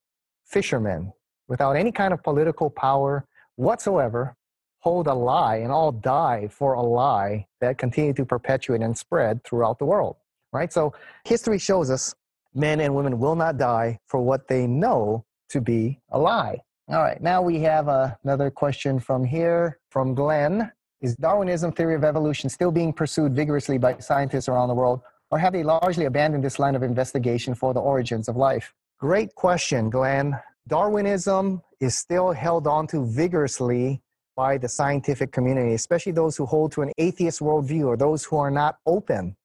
fishermen 0.46 1.13
without 1.48 1.77
any 1.77 1.91
kind 1.91 2.13
of 2.13 2.22
political 2.22 2.70
power 2.70 3.25
whatsoever 3.56 4.36
hold 4.80 5.08
a 5.08 5.13
lie 5.13 5.58
and 5.58 5.72
all 5.72 5.91
die 5.91 6.50
for 6.50 6.74
a 6.74 6.82
lie 6.82 7.46
that 7.62 7.77
continued 7.77 8.18
to 8.18 8.25
perpetuate 8.25 8.82
and 8.82 8.98
spread 8.98 9.41
throughout 9.46 9.80
the 9.80 9.86
world? 9.86 10.18
Right? 10.51 10.74
So 10.74 10.94
history 11.24 11.58
shows 11.58 11.89
us 11.89 12.13
men 12.53 12.79
and 12.79 12.93
women 12.96 13.20
will 13.20 13.36
not 13.36 13.58
die 13.58 14.00
for 14.08 14.22
what 14.22 14.48
they 14.48 14.67
know 14.67 15.25
to 15.50 15.62
be 15.62 16.00
a 16.12 16.20
lie. 16.20 16.60
All 16.89 17.01
right, 17.01 17.22
now 17.22 17.41
we 17.41 17.60
have 17.60 17.88
uh, 17.88 18.15
another 18.24 18.51
question 18.51 19.00
from 19.00 19.24
here 19.24 19.79
from 19.89 20.13
Glenn. 20.13 20.72
Is 21.01 21.15
Darwinism 21.15 21.72
theory 21.72 21.96
of 21.96 22.03
evolution 22.03 22.50
still 22.50 22.72
being 22.72 22.93
pursued 22.93 23.34
vigorously 23.34 23.77
by 23.77 23.98
scientists 24.00 24.50
around 24.50 24.67
the 24.67 24.75
world, 24.75 25.01
or 25.31 25.39
have 25.39 25.53
they 25.53 25.63
largely 25.63 26.05
abandoned 26.05 26.43
this 26.43 26.60
line 26.60 26.75
of 26.75 26.84
investigation 26.84 27.55
for 27.55 27.74
the 27.74 27.79
origins 27.79 28.27
of 28.27 28.36
life? 28.36 28.74
Great 29.00 29.34
question, 29.36 29.89
Glenn. 29.89 30.38
Darwinism 30.67 31.62
is 31.79 31.98
still 31.98 32.31
held 32.31 32.67
on 32.67 32.88
to 32.88 33.05
vigorously 33.05 34.01
by 34.36 34.58
the 34.58 34.70
scientific 34.70 35.31
community, 35.31 35.74
especially 35.74 36.12
those 36.12 36.38
who 36.38 36.46
hold 36.46 36.72
to 36.74 36.81
an 36.81 36.91
atheist 36.98 37.39
worldview 37.39 37.86
or 37.86 37.98
those 37.98 38.24
who 38.24 38.38
are 38.38 38.51
not 38.51 38.75
open, 38.86 39.36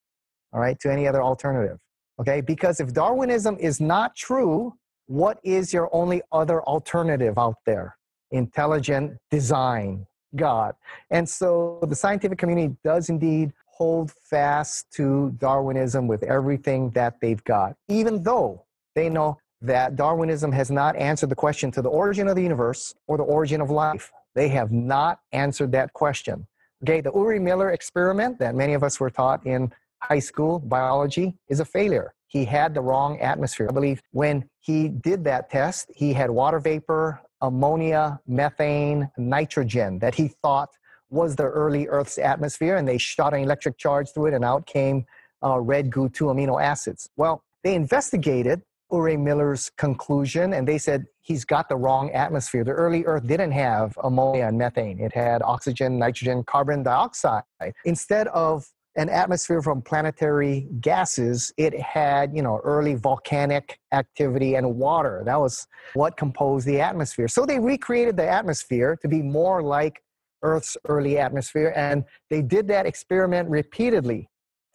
all 0.53 0.61
right, 0.61 0.79
to 0.81 0.93
any 0.93 1.09
other 1.09 1.23
alternative. 1.23 1.79
Okay, 2.19 2.41
because 2.41 2.81
if 2.81 2.93
Darwinism 2.93 3.57
is 3.59 3.81
not 3.81 4.17
true, 4.17 4.75
what 5.07 5.39
is 5.45 5.73
your 5.73 5.95
only 5.95 6.23
other 6.33 6.63
alternative 6.63 7.39
out 7.39 7.57
there? 7.67 7.97
Intelligent 8.31 9.19
design, 9.31 10.07
God. 10.35 10.75
And 11.11 11.29
so 11.29 11.79
the 11.83 11.95
scientific 11.95 12.39
community 12.39 12.75
does 12.83 13.09
indeed 13.09 13.53
hold 13.67 14.11
fast 14.11 14.91
to 14.93 15.35
Darwinism 15.39 16.09
with 16.09 16.23
everything 16.23 16.91
that 16.91 17.21
they've 17.21 17.45
got, 17.45 17.77
even 17.89 18.23
though 18.23 18.65
they 18.95 19.11
know 19.11 19.39
that 19.61 19.97
Darwinism 19.97 20.53
has 20.53 20.71
not 20.71 20.97
answered 20.97 21.29
the 21.29 21.37
question 21.37 21.71
to 21.73 21.83
the 21.83 21.89
origin 21.89 22.29
of 22.29 22.37
the 22.37 22.43
universe 22.43 22.95
or 23.07 23.17
the 23.17 23.25
origin 23.25 23.61
of 23.61 23.71
life. 23.71 24.11
They 24.35 24.49
have 24.49 24.73
not 24.73 25.21
answered 25.33 25.73
that 25.73 25.93
question. 25.93 26.47
Okay, 26.83 27.01
the 27.01 27.13
Urey 27.13 27.41
Miller 27.41 27.71
experiment 27.71 28.39
that 28.39 28.55
many 28.55 28.75
of 28.75 28.83
us 28.83 29.01
were 29.01 29.11
taught 29.11 29.45
in 29.47 29.73
high 30.03 30.19
school 30.19 30.59
biology 30.59 31.37
is 31.49 31.61
a 31.61 31.65
failure. 31.65 32.15
He 32.29 32.45
had 32.45 32.75
the 32.75 32.81
wrong 32.81 33.21
atmosphere. 33.21 33.69
I 33.71 33.73
believe 33.73 34.03
when 34.11 34.49
he 34.61 34.89
did 34.89 35.25
that 35.25 35.49
test, 35.51 35.91
he 35.95 36.13
had 36.13 36.31
water 36.31 36.59
vapor, 36.59 37.21
ammonia, 37.41 38.21
methane, 38.27 39.11
nitrogen 39.17 39.99
that 40.01 40.15
he 40.15 40.29
thought 40.29 40.71
was 41.09 41.37
the 41.37 41.45
early 41.45 41.87
Earth's 41.87 42.19
atmosphere, 42.19 42.77
and 42.77 42.87
they 42.87 42.99
shot 42.99 43.33
an 43.33 43.41
electric 43.41 43.79
charge 43.79 44.11
through 44.13 44.27
it, 44.27 44.35
and 44.35 44.45
out 44.45 44.67
came 44.67 45.07
uh, 45.45 45.59
red 45.61 45.91
goo 45.91 46.09
2 46.09 46.25
amino 46.25 46.61
acids. 46.61 47.09
Well, 47.17 47.45
they 47.63 47.75
investigated 47.75 48.63
Urey 48.93 49.19
Miller's 49.19 49.71
conclusion, 49.77 50.53
and 50.53 50.67
they 50.67 50.79
said 50.79 51.07
he's 51.21 51.45
got 51.45 51.69
the 51.69 51.77
wrong 51.77 52.11
atmosphere. 52.11 52.65
The 52.65 52.73
early 52.73 53.05
Earth 53.05 53.27
didn't 53.27 53.53
have 53.53 53.97
ammonia 54.03 54.47
and 54.47 54.59
methane, 54.59 54.99
it 55.01 55.13
had 55.13 55.43
oxygen, 55.43 55.99
nitrogen, 55.99 56.45
carbon 56.45 56.83
dioxide. 56.83 57.43
Instead 57.85 58.29
of 58.29 58.67
an 58.97 59.09
atmosphere 59.09 59.61
from 59.61 59.83
planetary 59.83 60.69
gases, 60.81 61.53
it 61.57 61.79
had, 61.79 62.35
you 62.35 62.43
know, 62.43 62.61
early 62.65 62.95
volcanic 62.95 63.79
activity 63.93 64.55
and 64.55 64.77
water. 64.77 65.23
That 65.25 65.39
was 65.39 65.67
what 65.95 66.17
composed 66.17 66.67
the 66.67 66.81
atmosphere. 66.81 67.29
So 67.29 67.45
they 67.45 67.59
recreated 67.59 68.17
the 68.17 68.29
atmosphere 68.29 68.97
to 69.03 69.09
be 69.09 69.23
more 69.23 69.63
like 69.63 70.03
Earth's 70.43 70.77
early 70.89 71.19
atmosphere, 71.19 71.73
and 71.77 72.05
they 72.31 72.43
did 72.43 72.69
that 72.69 72.87
experiment 72.87 73.49
repeatedly, 73.49 74.29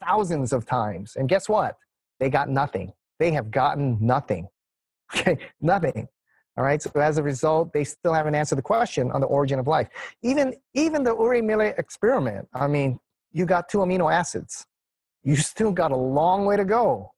thousands 0.03 0.53
of 0.53 0.65
times. 0.65 1.15
And 1.15 1.29
guess 1.29 1.47
what? 1.47 1.77
They 2.19 2.29
got 2.29 2.49
nothing. 2.49 2.93
They 3.19 3.31
have 3.31 3.51
gotten 3.51 3.97
nothing. 3.99 4.47
Okay, 5.13 5.37
nothing. 5.59 6.07
All 6.57 6.63
right. 6.63 6.81
So 6.81 6.89
as 6.95 7.17
a 7.17 7.23
result, 7.23 7.73
they 7.73 7.83
still 7.83 8.13
haven't 8.13 8.33
answered 8.33 8.57
the 8.57 8.61
question 8.61 9.11
on 9.11 9.19
the 9.19 9.27
origin 9.27 9.59
of 9.59 9.67
life. 9.67 9.89
Even 10.21 10.53
even 10.73 11.03
the 11.03 11.13
Urey 11.13 11.43
Miller 11.43 11.73
experiment. 11.77 12.47
I 12.53 12.67
mean, 12.67 12.97
you 13.31 13.45
got 13.45 13.69
two 13.69 13.79
amino 13.79 14.11
acids. 14.11 14.65
You 15.23 15.35
still 15.35 15.71
got 15.71 15.91
a 15.91 15.95
long 15.95 16.45
way 16.45 16.57
to 16.57 16.65
go 16.65 17.11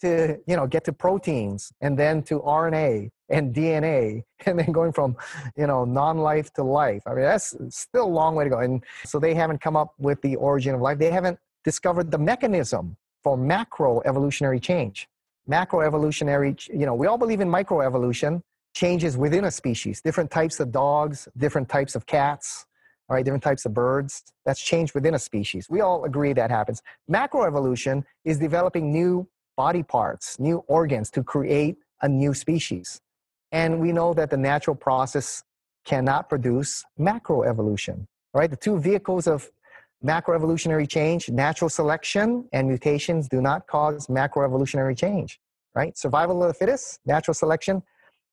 to 0.00 0.38
you 0.46 0.56
know 0.56 0.66
get 0.66 0.84
to 0.84 0.92
proteins 0.92 1.72
and 1.80 1.98
then 1.98 2.22
to 2.22 2.40
RNA 2.40 3.10
and 3.30 3.54
DNA 3.54 4.22
and 4.46 4.58
then 4.58 4.72
going 4.72 4.92
from 4.92 5.16
you 5.56 5.66
know 5.66 5.84
non-life 5.84 6.52
to 6.54 6.62
life. 6.62 7.02
I 7.06 7.10
mean 7.14 7.24
that's 7.24 7.54
still 7.70 8.04
a 8.04 8.14
long 8.20 8.34
way 8.34 8.44
to 8.44 8.50
go. 8.50 8.58
And 8.58 8.84
so 9.04 9.18
they 9.18 9.34
haven't 9.34 9.60
come 9.60 9.76
up 9.76 9.94
with 9.98 10.20
the 10.22 10.36
origin 10.36 10.74
of 10.74 10.80
life. 10.80 10.98
They 10.98 11.10
haven't 11.10 11.38
discovered 11.64 12.10
the 12.10 12.18
mechanism 12.18 12.96
for 13.22 13.36
macro 13.36 14.02
evolutionary 14.04 14.60
change. 14.60 15.08
Macro 15.48 15.80
evolutionary, 15.80 16.56
you 16.72 16.86
know, 16.86 16.94
we 16.94 17.06
all 17.06 17.18
believe 17.18 17.40
in 17.40 17.48
microevolution, 17.48 18.42
changes 18.74 19.16
within 19.16 19.44
a 19.44 19.50
species, 19.50 20.00
different 20.00 20.30
types 20.30 20.60
of 20.60 20.70
dogs, 20.70 21.28
different 21.36 21.68
types 21.68 21.94
of 21.94 22.04
cats, 22.06 22.66
all 23.08 23.14
right, 23.14 23.24
different 23.24 23.44
types 23.44 23.64
of 23.64 23.72
birds. 23.72 24.24
That's 24.44 24.60
change 24.60 24.94
within 24.94 25.14
a 25.14 25.18
species. 25.18 25.68
We 25.70 25.80
all 25.80 26.04
agree 26.04 26.32
that 26.32 26.50
happens. 26.50 26.82
Macroevolution 27.10 28.04
is 28.24 28.38
developing 28.38 28.92
new 28.92 29.28
body 29.56 29.82
parts, 29.82 30.38
new 30.40 30.64
organs 30.66 31.10
to 31.12 31.22
create 31.22 31.76
a 32.02 32.08
new 32.08 32.34
species. 32.34 33.00
And 33.52 33.80
we 33.80 33.92
know 33.92 34.12
that 34.14 34.30
the 34.30 34.36
natural 34.36 34.76
process 34.76 35.44
cannot 35.84 36.28
produce 36.28 36.84
macroevolution. 36.98 38.06
Right? 38.34 38.50
The 38.50 38.56
two 38.56 38.78
vehicles 38.78 39.26
of 39.26 39.50
macroevolutionary 40.04 40.88
change, 40.88 41.30
natural 41.30 41.70
selection 41.70 42.48
and 42.52 42.68
mutations 42.68 43.28
do 43.28 43.40
not 43.40 43.66
cause 43.66 44.08
macroevolutionary 44.08 44.96
change. 44.96 45.40
Right? 45.74 45.96
Survival 45.96 46.42
of 46.42 46.48
the 46.48 46.54
fittest, 46.54 47.00
natural 47.06 47.34
selection 47.34 47.82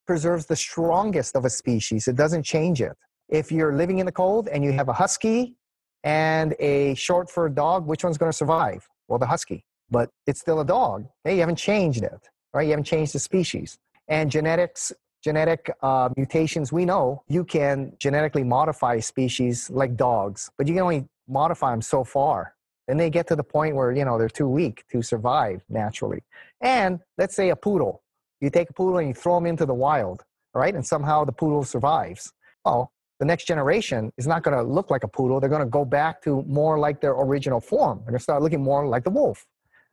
preserves 0.08 0.46
the 0.46 0.56
strongest 0.56 1.36
of 1.36 1.46
a 1.46 1.50
species. 1.50 2.08
It 2.08 2.15
doesn't 2.15 2.44
change 2.44 2.82
it. 2.82 2.98
If 3.34 3.52
you're 3.52 3.74
living 3.74 3.98
in 3.98 4.06
the 4.06 4.12
cold 4.12 4.48
and 4.48 4.63
you 4.63 4.72
have 4.74 4.90
a 4.90 4.94
husky 4.94 5.56
and 6.04 6.54
a 6.60 6.94
short 6.94 7.32
furred 7.32 7.56
dog, 7.56 7.88
which 7.88 8.04
one's 8.04 8.20
going 8.20 8.32
to 8.32 8.38
survive? 8.38 8.88
Well, 9.08 9.18
the 9.18 9.25
husky, 9.25 9.66
but 9.90 10.12
it's 10.28 10.40
still 10.40 10.60
a 10.60 10.66
dog. 10.66 11.08
Hey, 11.24 11.34
you 11.34 11.40
haven't 11.40 11.56
changed 11.56 12.04
it, 12.04 12.30
right? 12.54 12.62
You 12.62 12.70
haven't 12.70 12.84
changed 12.84 13.16
the 13.16 13.20
species. 13.20 13.80
And 14.08 14.30
genetics, 14.30 14.94
genetic 15.24 15.75
uh, 15.82 16.10
mutations, 16.16 16.72
we 16.72 16.86
know 16.86 17.24
you 17.28 17.44
can 17.44 17.94
genetically 17.98 18.44
modify 18.44 19.00
species 19.00 19.68
like 19.72 19.98
dogs, 19.98 20.52
but 20.56 20.68
you 20.68 20.75
can 20.75 20.84
only 20.84 21.08
modify 21.28 21.72
them 21.72 21.82
so 21.82 22.04
far. 22.04 22.54
Then 22.88 22.98
they 22.98 23.10
get 23.10 23.25
to 23.30 23.36
the 23.36 23.44
point 23.44 23.75
where, 23.75 23.92
you 23.92 24.06
know, 24.06 24.20
they're 24.20 24.30
too 24.30 24.48
weak 24.48 24.84
to 24.92 25.02
survive 25.02 25.63
naturally. 25.70 26.22
And 26.62 27.00
let's 27.18 27.36
say 27.36 27.50
a 27.50 27.56
poodle. 27.56 28.04
You 28.42 28.52
take 28.52 28.70
a 28.70 28.74
poodle 28.74 29.00
and 29.00 29.08
you 29.08 29.16
throw 29.16 29.38
him 29.38 29.48
into 29.48 29.66
the 29.66 29.74
wild, 29.74 30.22
right? 30.54 30.75
And 30.75 30.86
somehow 30.86 31.25
the 31.25 31.32
poodle 31.32 31.63
survives. 31.63 32.32
Well, 32.63 32.93
the 33.20 33.25
next 33.25 33.46
generation 33.46 34.12
is 34.17 34.27
not 34.27 34.43
going 34.43 34.58
to 34.58 34.63
look 34.63 34.89
like 34.89 35.03
a 35.03 35.08
poodle. 35.08 35.39
They're 35.39 35.50
going 35.50 35.62
to 35.62 35.67
go 35.67 35.86
back 35.86 36.22
to 36.24 36.43
more 36.43 36.79
like 36.79 37.01
their 37.01 37.13
original 37.13 37.62
form. 37.62 38.00
They're 38.00 38.12
going 38.12 38.20
to 38.20 38.24
start 38.24 38.41
looking 38.41 38.63
more 38.63 38.88
like 38.88 39.03
the 39.03 39.10
wolf, 39.10 39.46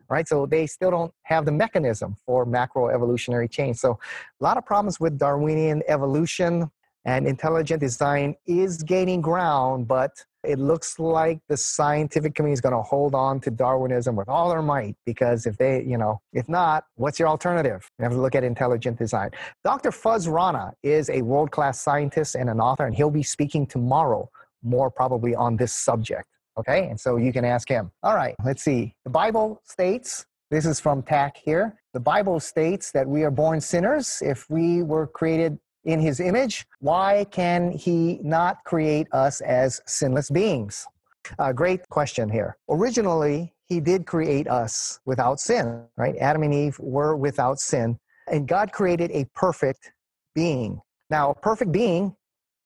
right? 0.08 0.26
So 0.26 0.46
they 0.46 0.66
still 0.66 0.90
don't 0.90 1.12
have 1.22 1.44
the 1.44 1.52
mechanism 1.52 2.16
for 2.24 2.44
macro 2.44 2.88
evolutionary 2.88 3.48
change. 3.48 3.76
So 3.76 3.98
a 4.40 4.44
lot 4.44 4.56
of 4.56 4.64
problems 4.64 4.98
with 4.98 5.18
Darwinian 5.18 5.82
evolution 5.88 6.70
and 7.04 7.26
intelligent 7.26 7.80
design 7.80 8.34
is 8.46 8.82
gaining 8.82 9.20
ground, 9.20 9.88
but 9.88 10.24
it 10.44 10.58
looks 10.58 10.98
like 10.98 11.40
the 11.48 11.56
scientific 11.56 12.34
community 12.34 12.54
is 12.54 12.60
going 12.60 12.74
to 12.74 12.82
hold 12.82 13.14
on 13.14 13.40
to 13.40 13.50
Darwinism 13.50 14.16
with 14.16 14.28
all 14.28 14.48
their 14.48 14.62
might 14.62 14.96
because 15.04 15.46
if 15.46 15.56
they, 15.58 15.82
you 15.82 15.98
know, 15.98 16.20
if 16.32 16.48
not, 16.48 16.84
what's 16.96 17.18
your 17.18 17.28
alternative? 17.28 17.88
You 17.98 18.04
have 18.04 18.12
to 18.12 18.18
look 18.20 18.34
at 18.34 18.44
intelligent 18.44 18.98
design. 18.98 19.30
Dr. 19.64 19.90
Fuz 19.90 20.28
Rana 20.28 20.72
is 20.82 21.10
a 21.10 21.22
world 21.22 21.50
class 21.50 21.80
scientist 21.80 22.34
and 22.34 22.48
an 22.48 22.60
author, 22.60 22.86
and 22.86 22.94
he'll 22.94 23.10
be 23.10 23.22
speaking 23.22 23.66
tomorrow 23.66 24.30
more 24.62 24.90
probably 24.90 25.34
on 25.34 25.56
this 25.56 25.72
subject. 25.72 26.26
Okay, 26.58 26.88
and 26.88 26.98
so 26.98 27.16
you 27.16 27.32
can 27.32 27.44
ask 27.44 27.68
him. 27.68 27.90
All 28.02 28.14
right, 28.14 28.34
let's 28.44 28.62
see. 28.62 28.94
The 29.04 29.10
Bible 29.10 29.62
states, 29.64 30.26
this 30.50 30.66
is 30.66 30.80
from 30.80 31.02
TAC 31.02 31.36
here. 31.36 31.76
The 31.94 32.00
Bible 32.00 32.40
states 32.40 32.90
that 32.92 33.06
we 33.06 33.22
are 33.22 33.30
born 33.30 33.60
sinners 33.60 34.20
if 34.20 34.48
we 34.50 34.82
were 34.82 35.06
created 35.06 35.58
in 35.84 36.00
his 36.00 36.20
image, 36.20 36.66
why 36.80 37.24
can 37.30 37.70
he 37.70 38.20
not 38.22 38.62
create 38.64 39.06
us 39.12 39.40
as 39.40 39.80
sinless 39.86 40.30
beings? 40.30 40.86
A 41.38 41.54
great 41.54 41.88
question 41.88 42.28
here. 42.28 42.56
Originally, 42.68 43.54
he 43.64 43.80
did 43.80 44.06
create 44.06 44.48
us 44.48 45.00
without 45.04 45.38
sin, 45.38 45.84
right? 45.96 46.16
Adam 46.16 46.42
and 46.42 46.52
Eve 46.52 46.78
were 46.78 47.16
without 47.16 47.60
sin, 47.60 47.98
and 48.26 48.48
God 48.48 48.72
created 48.72 49.10
a 49.12 49.26
perfect 49.34 49.92
being. 50.34 50.80
Now, 51.08 51.30
a 51.30 51.34
perfect 51.34 51.72
being 51.72 52.16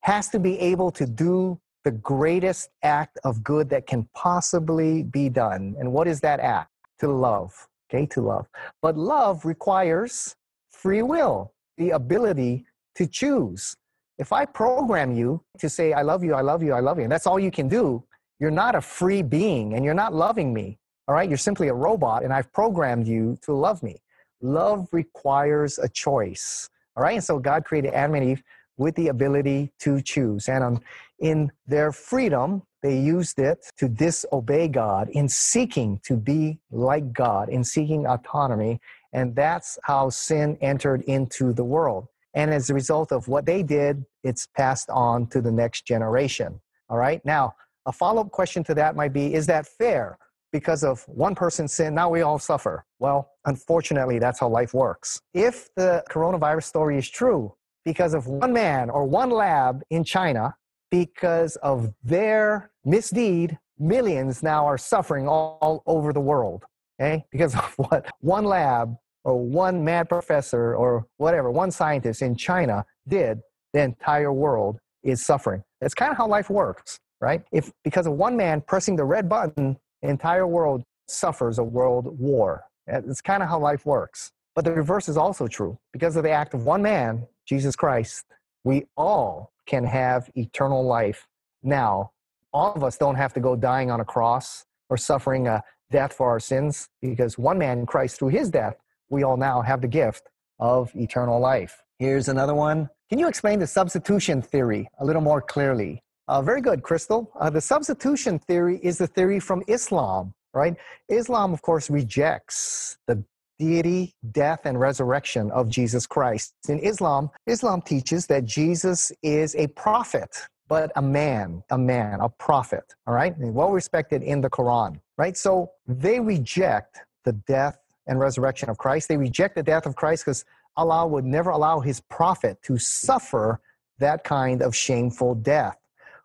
has 0.02 0.28
to 0.30 0.38
be 0.38 0.58
able 0.58 0.90
to 0.92 1.06
do 1.06 1.60
the 1.84 1.90
greatest 1.90 2.70
act 2.82 3.18
of 3.24 3.44
good 3.44 3.68
that 3.70 3.86
can 3.86 4.08
possibly 4.14 5.02
be 5.02 5.28
done. 5.28 5.74
And 5.78 5.92
what 5.92 6.08
is 6.08 6.20
that 6.20 6.40
act? 6.40 6.70
To 7.00 7.10
love, 7.10 7.52
okay, 7.90 8.06
to 8.06 8.22
love. 8.22 8.46
But 8.80 8.96
love 8.96 9.44
requires 9.44 10.36
free 10.70 11.02
will, 11.02 11.52
the 11.76 11.90
ability 11.90 12.64
to 12.96 13.06
choose. 13.06 13.76
If 14.18 14.32
I 14.32 14.44
program 14.44 15.12
you 15.12 15.42
to 15.58 15.68
say, 15.68 15.92
I 15.92 16.02
love 16.02 16.22
you, 16.22 16.34
I 16.34 16.40
love 16.40 16.62
you, 16.62 16.72
I 16.72 16.80
love 16.80 16.98
you, 16.98 17.04
and 17.04 17.12
that's 17.12 17.26
all 17.26 17.38
you 17.38 17.50
can 17.50 17.68
do, 17.68 18.04
you're 18.38 18.50
not 18.50 18.74
a 18.74 18.80
free 18.80 19.22
being 19.22 19.74
and 19.74 19.84
you're 19.84 19.94
not 19.94 20.12
loving 20.12 20.52
me. 20.52 20.78
All 21.06 21.14
right, 21.14 21.28
you're 21.28 21.38
simply 21.38 21.68
a 21.68 21.74
robot 21.74 22.24
and 22.24 22.32
I've 22.32 22.52
programmed 22.52 23.06
you 23.06 23.36
to 23.42 23.52
love 23.52 23.82
me. 23.82 24.00
Love 24.40 24.88
requires 24.92 25.78
a 25.78 25.88
choice. 25.88 26.68
All 26.96 27.02
right, 27.02 27.14
and 27.14 27.24
so 27.24 27.38
God 27.38 27.64
created 27.64 27.92
Adam 27.92 28.14
and 28.16 28.24
Eve 28.30 28.42
with 28.76 28.94
the 28.96 29.08
ability 29.08 29.72
to 29.80 30.00
choose. 30.00 30.48
And 30.48 30.64
um, 30.64 30.80
in 31.20 31.50
their 31.66 31.92
freedom, 31.92 32.62
they 32.82 32.98
used 32.98 33.38
it 33.38 33.64
to 33.78 33.88
disobey 33.88 34.68
God 34.68 35.08
in 35.10 35.28
seeking 35.28 36.00
to 36.04 36.16
be 36.16 36.58
like 36.70 37.12
God, 37.12 37.48
in 37.48 37.64
seeking 37.64 38.06
autonomy. 38.06 38.80
And 39.12 39.34
that's 39.34 39.78
how 39.84 40.10
sin 40.10 40.58
entered 40.60 41.02
into 41.02 41.52
the 41.52 41.64
world. 41.64 42.08
And 42.34 42.52
as 42.52 42.68
a 42.70 42.74
result 42.74 43.12
of 43.12 43.28
what 43.28 43.46
they 43.46 43.62
did, 43.62 44.04
it's 44.22 44.46
passed 44.56 44.90
on 44.90 45.26
to 45.28 45.40
the 45.40 45.52
next 45.52 45.86
generation. 45.86 46.60
All 46.88 46.98
right. 46.98 47.24
Now, 47.24 47.54
a 47.86 47.92
follow 47.92 48.22
up 48.22 48.30
question 48.30 48.64
to 48.64 48.74
that 48.74 48.96
might 48.96 49.12
be 49.12 49.34
Is 49.34 49.46
that 49.46 49.66
fair? 49.66 50.18
Because 50.52 50.84
of 50.84 51.02
one 51.08 51.34
person's 51.34 51.72
sin, 51.72 51.94
now 51.94 52.08
we 52.08 52.22
all 52.22 52.38
suffer. 52.38 52.84
Well, 53.00 53.28
unfortunately, 53.44 54.20
that's 54.20 54.38
how 54.38 54.48
life 54.48 54.72
works. 54.72 55.20
If 55.32 55.68
the 55.74 56.04
coronavirus 56.08 56.64
story 56.64 56.96
is 56.96 57.10
true, 57.10 57.52
because 57.84 58.14
of 58.14 58.28
one 58.28 58.52
man 58.52 58.88
or 58.88 59.04
one 59.04 59.30
lab 59.30 59.82
in 59.90 60.04
China, 60.04 60.54
because 60.90 61.56
of 61.56 61.92
their 62.04 62.70
misdeed, 62.84 63.58
millions 63.78 64.42
now 64.42 64.64
are 64.64 64.78
suffering 64.78 65.26
all, 65.26 65.58
all 65.60 65.82
over 65.86 66.12
the 66.12 66.20
world. 66.20 66.64
Okay? 67.00 67.24
Because 67.32 67.54
of 67.54 67.74
what 67.76 68.06
one 68.20 68.44
lab 68.44 68.94
or 69.24 69.38
one 69.40 69.82
mad 69.82 70.08
professor 70.08 70.76
or 70.76 71.06
whatever, 71.16 71.50
one 71.50 71.70
scientist 71.70 72.22
in 72.22 72.36
China 72.36 72.84
did, 73.08 73.40
the 73.72 73.80
entire 73.80 74.32
world 74.32 74.78
is 75.02 75.24
suffering. 75.24 75.62
That's 75.80 75.94
kind 75.94 76.12
of 76.12 76.16
how 76.16 76.26
life 76.26 76.50
works, 76.50 77.00
right? 77.20 77.42
If 77.52 77.72
because 77.82 78.06
of 78.06 78.14
one 78.14 78.36
man 78.36 78.60
pressing 78.60 78.96
the 78.96 79.04
red 79.04 79.28
button 79.28 79.76
the 80.04 80.10
entire 80.10 80.46
world 80.46 80.84
suffers 81.08 81.58
a 81.58 81.64
world 81.64 82.18
war. 82.20 82.64
It's 82.86 83.22
kind 83.22 83.42
of 83.42 83.48
how 83.48 83.58
life 83.58 83.86
works. 83.86 84.32
But 84.54 84.66
the 84.66 84.72
reverse 84.72 85.08
is 85.08 85.16
also 85.16 85.46
true. 85.46 85.78
Because 85.94 86.14
of 86.16 86.24
the 86.24 86.30
act 86.30 86.52
of 86.52 86.66
one 86.66 86.82
man, 86.82 87.26
Jesus 87.46 87.74
Christ, 87.74 88.26
we 88.64 88.84
all 88.98 89.50
can 89.66 89.82
have 89.84 90.30
eternal 90.34 90.84
life 90.84 91.26
now. 91.62 92.10
All 92.52 92.74
of 92.74 92.84
us 92.84 92.98
don't 92.98 93.14
have 93.14 93.32
to 93.32 93.40
go 93.40 93.56
dying 93.56 93.90
on 93.90 94.00
a 94.00 94.04
cross 94.04 94.66
or 94.90 94.98
suffering 94.98 95.48
a 95.48 95.62
death 95.90 96.12
for 96.12 96.28
our 96.28 96.38
sins 96.38 96.90
because 97.00 97.38
one 97.38 97.56
man, 97.56 97.86
Christ, 97.86 98.18
through 98.18 98.28
his 98.28 98.50
death, 98.50 98.76
we 99.10 99.22
all 99.22 99.36
now 99.36 99.62
have 99.62 99.80
the 99.80 99.88
gift 99.88 100.28
of 100.58 100.90
eternal 100.94 101.40
life. 101.40 101.82
Here's 101.98 102.28
another 102.28 102.54
one. 102.54 102.88
Can 103.10 103.18
you 103.18 103.28
explain 103.28 103.58
the 103.58 103.66
substitution 103.66 104.42
theory 104.42 104.88
a 104.98 105.04
little 105.04 105.22
more 105.22 105.40
clearly? 105.40 106.02
Uh, 106.26 106.40
very 106.40 106.60
good, 106.60 106.82
Crystal. 106.82 107.30
Uh, 107.38 107.50
the 107.50 107.60
substitution 107.60 108.38
theory 108.38 108.80
is 108.82 108.98
the 108.98 109.06
theory 109.06 109.38
from 109.38 109.62
Islam, 109.68 110.32
right? 110.54 110.74
Islam, 111.08 111.52
of 111.52 111.60
course, 111.60 111.90
rejects 111.90 112.96
the 113.06 113.22
deity, 113.58 114.14
death, 114.32 114.60
and 114.64 114.80
resurrection 114.80 115.50
of 115.50 115.68
Jesus 115.68 116.06
Christ. 116.06 116.54
In 116.68 116.78
Islam, 116.78 117.30
Islam 117.46 117.82
teaches 117.82 118.26
that 118.26 118.44
Jesus 118.44 119.12
is 119.22 119.54
a 119.54 119.66
prophet, 119.68 120.36
but 120.66 120.90
a 120.96 121.02
man, 121.02 121.62
a 121.70 121.78
man, 121.78 122.20
a 122.20 122.28
prophet, 122.28 122.94
all 123.06 123.14
right? 123.14 123.34
Well 123.38 123.70
respected 123.70 124.22
in 124.22 124.40
the 124.40 124.50
Quran, 124.50 124.98
right? 125.18 125.36
So 125.36 125.70
they 125.86 126.20
reject 126.20 127.00
the 127.24 127.32
death 127.32 127.78
and 128.06 128.18
resurrection 128.18 128.68
of 128.68 128.78
Christ. 128.78 129.08
They 129.08 129.16
reject 129.16 129.54
the 129.54 129.62
death 129.62 129.86
of 129.86 129.96
Christ 129.96 130.24
because 130.24 130.44
Allah 130.76 131.06
would 131.06 131.24
never 131.24 131.50
allow 131.50 131.80
his 131.80 132.00
prophet 132.00 132.58
to 132.64 132.78
suffer 132.78 133.60
that 133.98 134.24
kind 134.24 134.62
of 134.62 134.74
shameful 134.74 135.34
death. 135.36 135.76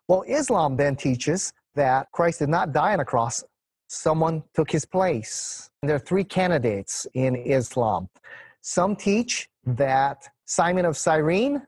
Well, 0.08 0.24
Islam 0.26 0.76
then 0.76 0.96
teaches 0.96 1.52
that 1.74 2.10
Christ 2.12 2.40
did 2.40 2.48
not 2.48 2.72
die 2.72 2.92
on 2.92 3.00
a 3.00 3.04
cross, 3.04 3.44
someone 3.86 4.42
took 4.54 4.70
his 4.70 4.84
place. 4.84 5.70
There 5.82 5.94
are 5.94 6.00
three 6.00 6.24
candidates 6.24 7.06
in 7.14 7.36
Islam. 7.36 8.08
Some 8.60 8.96
teach 8.96 9.48
that 9.64 10.28
Simon 10.46 10.84
of 10.84 10.96
Cyrene, 10.96 11.62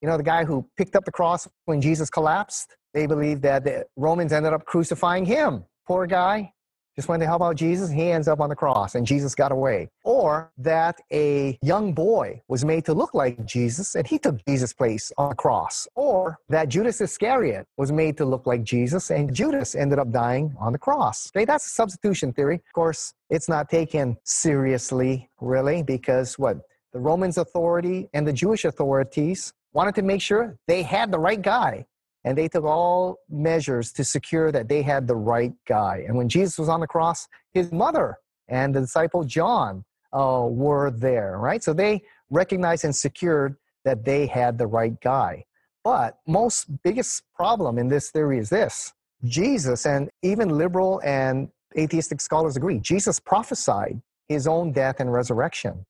you 0.00 0.08
know, 0.08 0.16
the 0.16 0.22
guy 0.22 0.44
who 0.44 0.66
picked 0.76 0.94
up 0.94 1.04
the 1.04 1.12
cross 1.12 1.48
when 1.64 1.80
Jesus 1.80 2.08
collapsed, 2.08 2.76
they 2.94 3.06
believe 3.06 3.40
that 3.42 3.64
the 3.64 3.84
Romans 3.96 4.32
ended 4.32 4.52
up 4.52 4.64
crucifying 4.64 5.24
him. 5.24 5.64
Poor 5.86 6.06
guy 6.06 6.52
just 6.98 7.08
went 7.08 7.20
to 7.20 7.26
help 7.26 7.42
out 7.42 7.54
Jesus, 7.54 7.92
he 7.92 8.10
ends 8.10 8.26
up 8.26 8.40
on 8.40 8.48
the 8.48 8.56
cross 8.56 8.96
and 8.96 9.06
Jesus 9.06 9.32
got 9.36 9.52
away. 9.52 9.88
Or 10.02 10.50
that 10.58 10.96
a 11.12 11.56
young 11.62 11.92
boy 11.92 12.42
was 12.48 12.64
made 12.64 12.84
to 12.86 12.92
look 12.92 13.14
like 13.14 13.44
Jesus 13.46 13.94
and 13.94 14.04
he 14.04 14.18
took 14.18 14.44
Jesus' 14.44 14.72
place 14.72 15.12
on 15.16 15.28
the 15.28 15.36
cross. 15.36 15.86
Or 15.94 16.38
that 16.48 16.68
Judas 16.68 17.00
Iscariot 17.00 17.68
was 17.76 17.92
made 17.92 18.16
to 18.16 18.24
look 18.24 18.48
like 18.48 18.64
Jesus 18.64 19.12
and 19.12 19.32
Judas 19.32 19.76
ended 19.76 20.00
up 20.00 20.10
dying 20.10 20.56
on 20.58 20.72
the 20.72 20.78
cross. 20.80 21.30
Okay, 21.30 21.44
that's 21.44 21.68
a 21.68 21.70
substitution 21.70 22.32
theory. 22.32 22.56
Of 22.56 22.72
course, 22.72 23.14
it's 23.30 23.48
not 23.48 23.70
taken 23.70 24.16
seriously, 24.24 25.30
really, 25.40 25.84
because 25.84 26.36
what? 26.36 26.56
The 26.92 26.98
Romans 26.98 27.38
authority 27.38 28.08
and 28.12 28.26
the 28.26 28.32
Jewish 28.32 28.64
authorities 28.64 29.52
wanted 29.72 29.94
to 29.94 30.02
make 30.02 30.20
sure 30.20 30.58
they 30.66 30.82
had 30.82 31.12
the 31.12 31.20
right 31.20 31.40
guy 31.40 31.86
and 32.24 32.36
they 32.36 32.48
took 32.48 32.64
all 32.64 33.18
measures 33.28 33.92
to 33.92 34.04
secure 34.04 34.50
that 34.52 34.68
they 34.68 34.82
had 34.82 35.06
the 35.06 35.16
right 35.16 35.52
guy. 35.66 36.04
And 36.06 36.16
when 36.16 36.28
Jesus 36.28 36.58
was 36.58 36.68
on 36.68 36.80
the 36.80 36.86
cross, 36.86 37.28
his 37.52 37.72
mother 37.72 38.18
and 38.48 38.74
the 38.74 38.80
disciple 38.80 39.24
John 39.24 39.84
uh, 40.12 40.46
were 40.48 40.90
there, 40.90 41.38
right? 41.38 41.62
So 41.62 41.72
they 41.72 42.02
recognized 42.30 42.84
and 42.84 42.94
secured 42.94 43.56
that 43.84 44.04
they 44.04 44.26
had 44.26 44.58
the 44.58 44.66
right 44.66 45.00
guy. 45.00 45.44
But 45.84 46.18
most 46.26 46.66
biggest 46.82 47.22
problem 47.34 47.78
in 47.78 47.88
this 47.88 48.10
theory 48.10 48.38
is 48.38 48.50
this 48.50 48.92
Jesus, 49.24 49.86
and 49.86 50.10
even 50.22 50.48
liberal 50.50 51.00
and 51.04 51.48
atheistic 51.76 52.20
scholars 52.20 52.56
agree, 52.56 52.78
Jesus 52.78 53.18
prophesied 53.18 54.00
his 54.28 54.46
own 54.46 54.72
death 54.72 55.00
and 55.00 55.12
resurrection. 55.12 55.84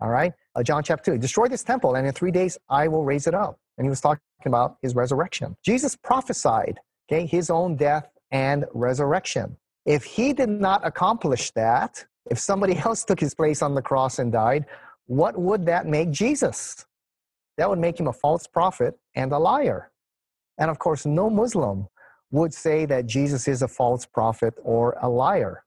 All 0.00 0.08
right? 0.08 0.32
Uh, 0.54 0.62
John 0.62 0.82
chapter 0.82 1.12
2 1.12 1.18
Destroy 1.18 1.48
this 1.48 1.62
temple, 1.62 1.94
and 1.94 2.06
in 2.06 2.12
three 2.12 2.30
days 2.30 2.58
I 2.68 2.88
will 2.88 3.04
raise 3.04 3.26
it 3.26 3.34
up. 3.34 3.58
And 3.78 3.84
he 3.84 3.90
was 3.90 4.00
talking 4.00 4.20
about 4.46 4.76
his 4.82 4.94
resurrection. 4.94 5.56
Jesus 5.64 5.96
prophesied, 5.96 6.78
okay, 7.10 7.26
his 7.26 7.50
own 7.50 7.76
death 7.76 8.08
and 8.30 8.64
resurrection. 8.74 9.56
If 9.86 10.04
he 10.04 10.32
did 10.32 10.48
not 10.48 10.86
accomplish 10.86 11.50
that, 11.52 12.04
if 12.30 12.38
somebody 12.38 12.76
else 12.84 13.04
took 13.04 13.20
his 13.20 13.34
place 13.34 13.62
on 13.62 13.74
the 13.74 13.82
cross 13.82 14.18
and 14.18 14.32
died, 14.32 14.66
what 15.06 15.36
would 15.36 15.66
that 15.66 15.86
make 15.86 16.10
Jesus? 16.10 16.86
That 17.58 17.68
would 17.68 17.78
make 17.78 17.98
him 17.98 18.06
a 18.06 18.12
false 18.12 18.46
prophet 18.46 18.94
and 19.14 19.32
a 19.32 19.38
liar. 19.38 19.90
And 20.58 20.70
of 20.70 20.78
course, 20.78 21.04
no 21.04 21.28
Muslim 21.28 21.88
would 22.30 22.54
say 22.54 22.86
that 22.86 23.06
Jesus 23.06 23.46
is 23.46 23.62
a 23.62 23.68
false 23.68 24.06
prophet 24.06 24.54
or 24.62 24.96
a 25.02 25.08
liar. 25.08 25.64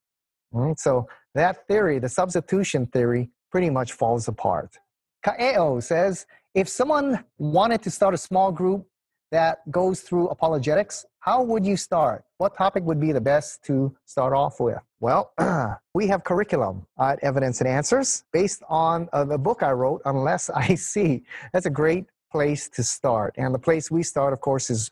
So 0.78 1.08
that 1.36 1.68
theory, 1.68 2.00
the 2.00 2.10
substitution 2.10 2.88
theory, 2.88 3.30
pretty 3.52 3.70
much 3.70 3.92
falls 3.92 4.28
apart. 4.28 4.78
Kaeo 5.26 5.82
says 5.82 6.28
if 6.54 6.70
someone 6.70 7.24
wanted 7.40 7.82
to 7.82 7.90
start 7.90 8.14
a 8.14 8.18
small 8.18 8.52
group 8.52 8.86
that 9.32 9.60
goes 9.72 10.02
through 10.02 10.28
apologetics, 10.28 11.04
how 11.20 11.42
would 11.42 11.66
you 11.66 11.76
start? 11.76 12.24
What 12.38 12.56
topic 12.56 12.84
would 12.84 13.00
be 13.00 13.12
the 13.12 13.22
best 13.22 13.64
to 13.64 13.96
start 14.06 14.34
off 14.34 14.60
with? 14.60 14.78
Well, 15.00 15.34
we 15.96 16.08
have 16.08 16.24
curriculum 16.24 16.86
at 17.00 17.18
Evidence 17.24 17.60
and 17.60 17.68
Answers 17.68 18.24
based 18.32 18.62
on 18.70 19.10
uh, 19.14 19.24
the 19.24 19.40
book 19.40 19.64
I 19.64 19.72
wrote, 19.72 20.04
Unless 20.06 20.52
I 20.52 20.76
See. 20.76 21.24
That's 21.54 21.66
a 21.66 21.72
great 21.72 22.06
place 22.32 22.70
to 22.70 22.84
start. 22.84 23.34
And 23.38 23.54
the 23.54 23.60
place 23.60 23.90
we 23.90 24.04
start, 24.04 24.32
of 24.32 24.42
course, 24.42 24.70
is 24.70 24.92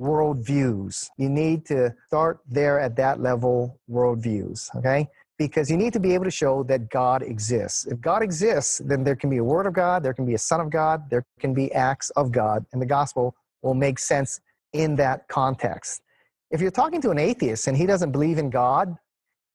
worldviews. 0.00 1.10
You 1.18 1.28
need 1.28 1.66
to 1.66 1.94
start 2.06 2.40
there 2.48 2.80
at 2.80 2.96
that 2.96 3.20
level, 3.20 3.78
worldviews, 3.90 4.74
okay? 4.76 5.10
Because 5.38 5.70
you 5.70 5.76
need 5.76 5.92
to 5.92 6.00
be 6.00 6.14
able 6.14 6.24
to 6.24 6.30
show 6.30 6.62
that 6.64 6.90
God 6.90 7.22
exists. 7.22 7.86
If 7.86 8.00
God 8.00 8.22
exists, 8.22 8.80
then 8.84 9.02
there 9.02 9.16
can 9.16 9.30
be 9.30 9.38
a 9.38 9.44
word 9.44 9.66
of 9.66 9.72
God, 9.72 10.02
there 10.02 10.14
can 10.14 10.26
be 10.26 10.34
a 10.34 10.38
son 10.38 10.60
of 10.60 10.70
God, 10.70 11.10
there 11.10 11.24
can 11.40 11.54
be 11.54 11.72
acts 11.72 12.10
of 12.10 12.30
God, 12.30 12.64
and 12.72 12.80
the 12.80 12.86
gospel 12.86 13.34
will 13.62 13.74
make 13.74 13.98
sense 13.98 14.40
in 14.72 14.96
that 14.96 15.26
context. 15.28 16.02
If 16.50 16.60
you're 16.60 16.70
talking 16.70 17.00
to 17.02 17.10
an 17.10 17.18
atheist 17.18 17.66
and 17.66 17.76
he 17.76 17.86
doesn't 17.86 18.12
believe 18.12 18.38
in 18.38 18.50
God, 18.50 18.96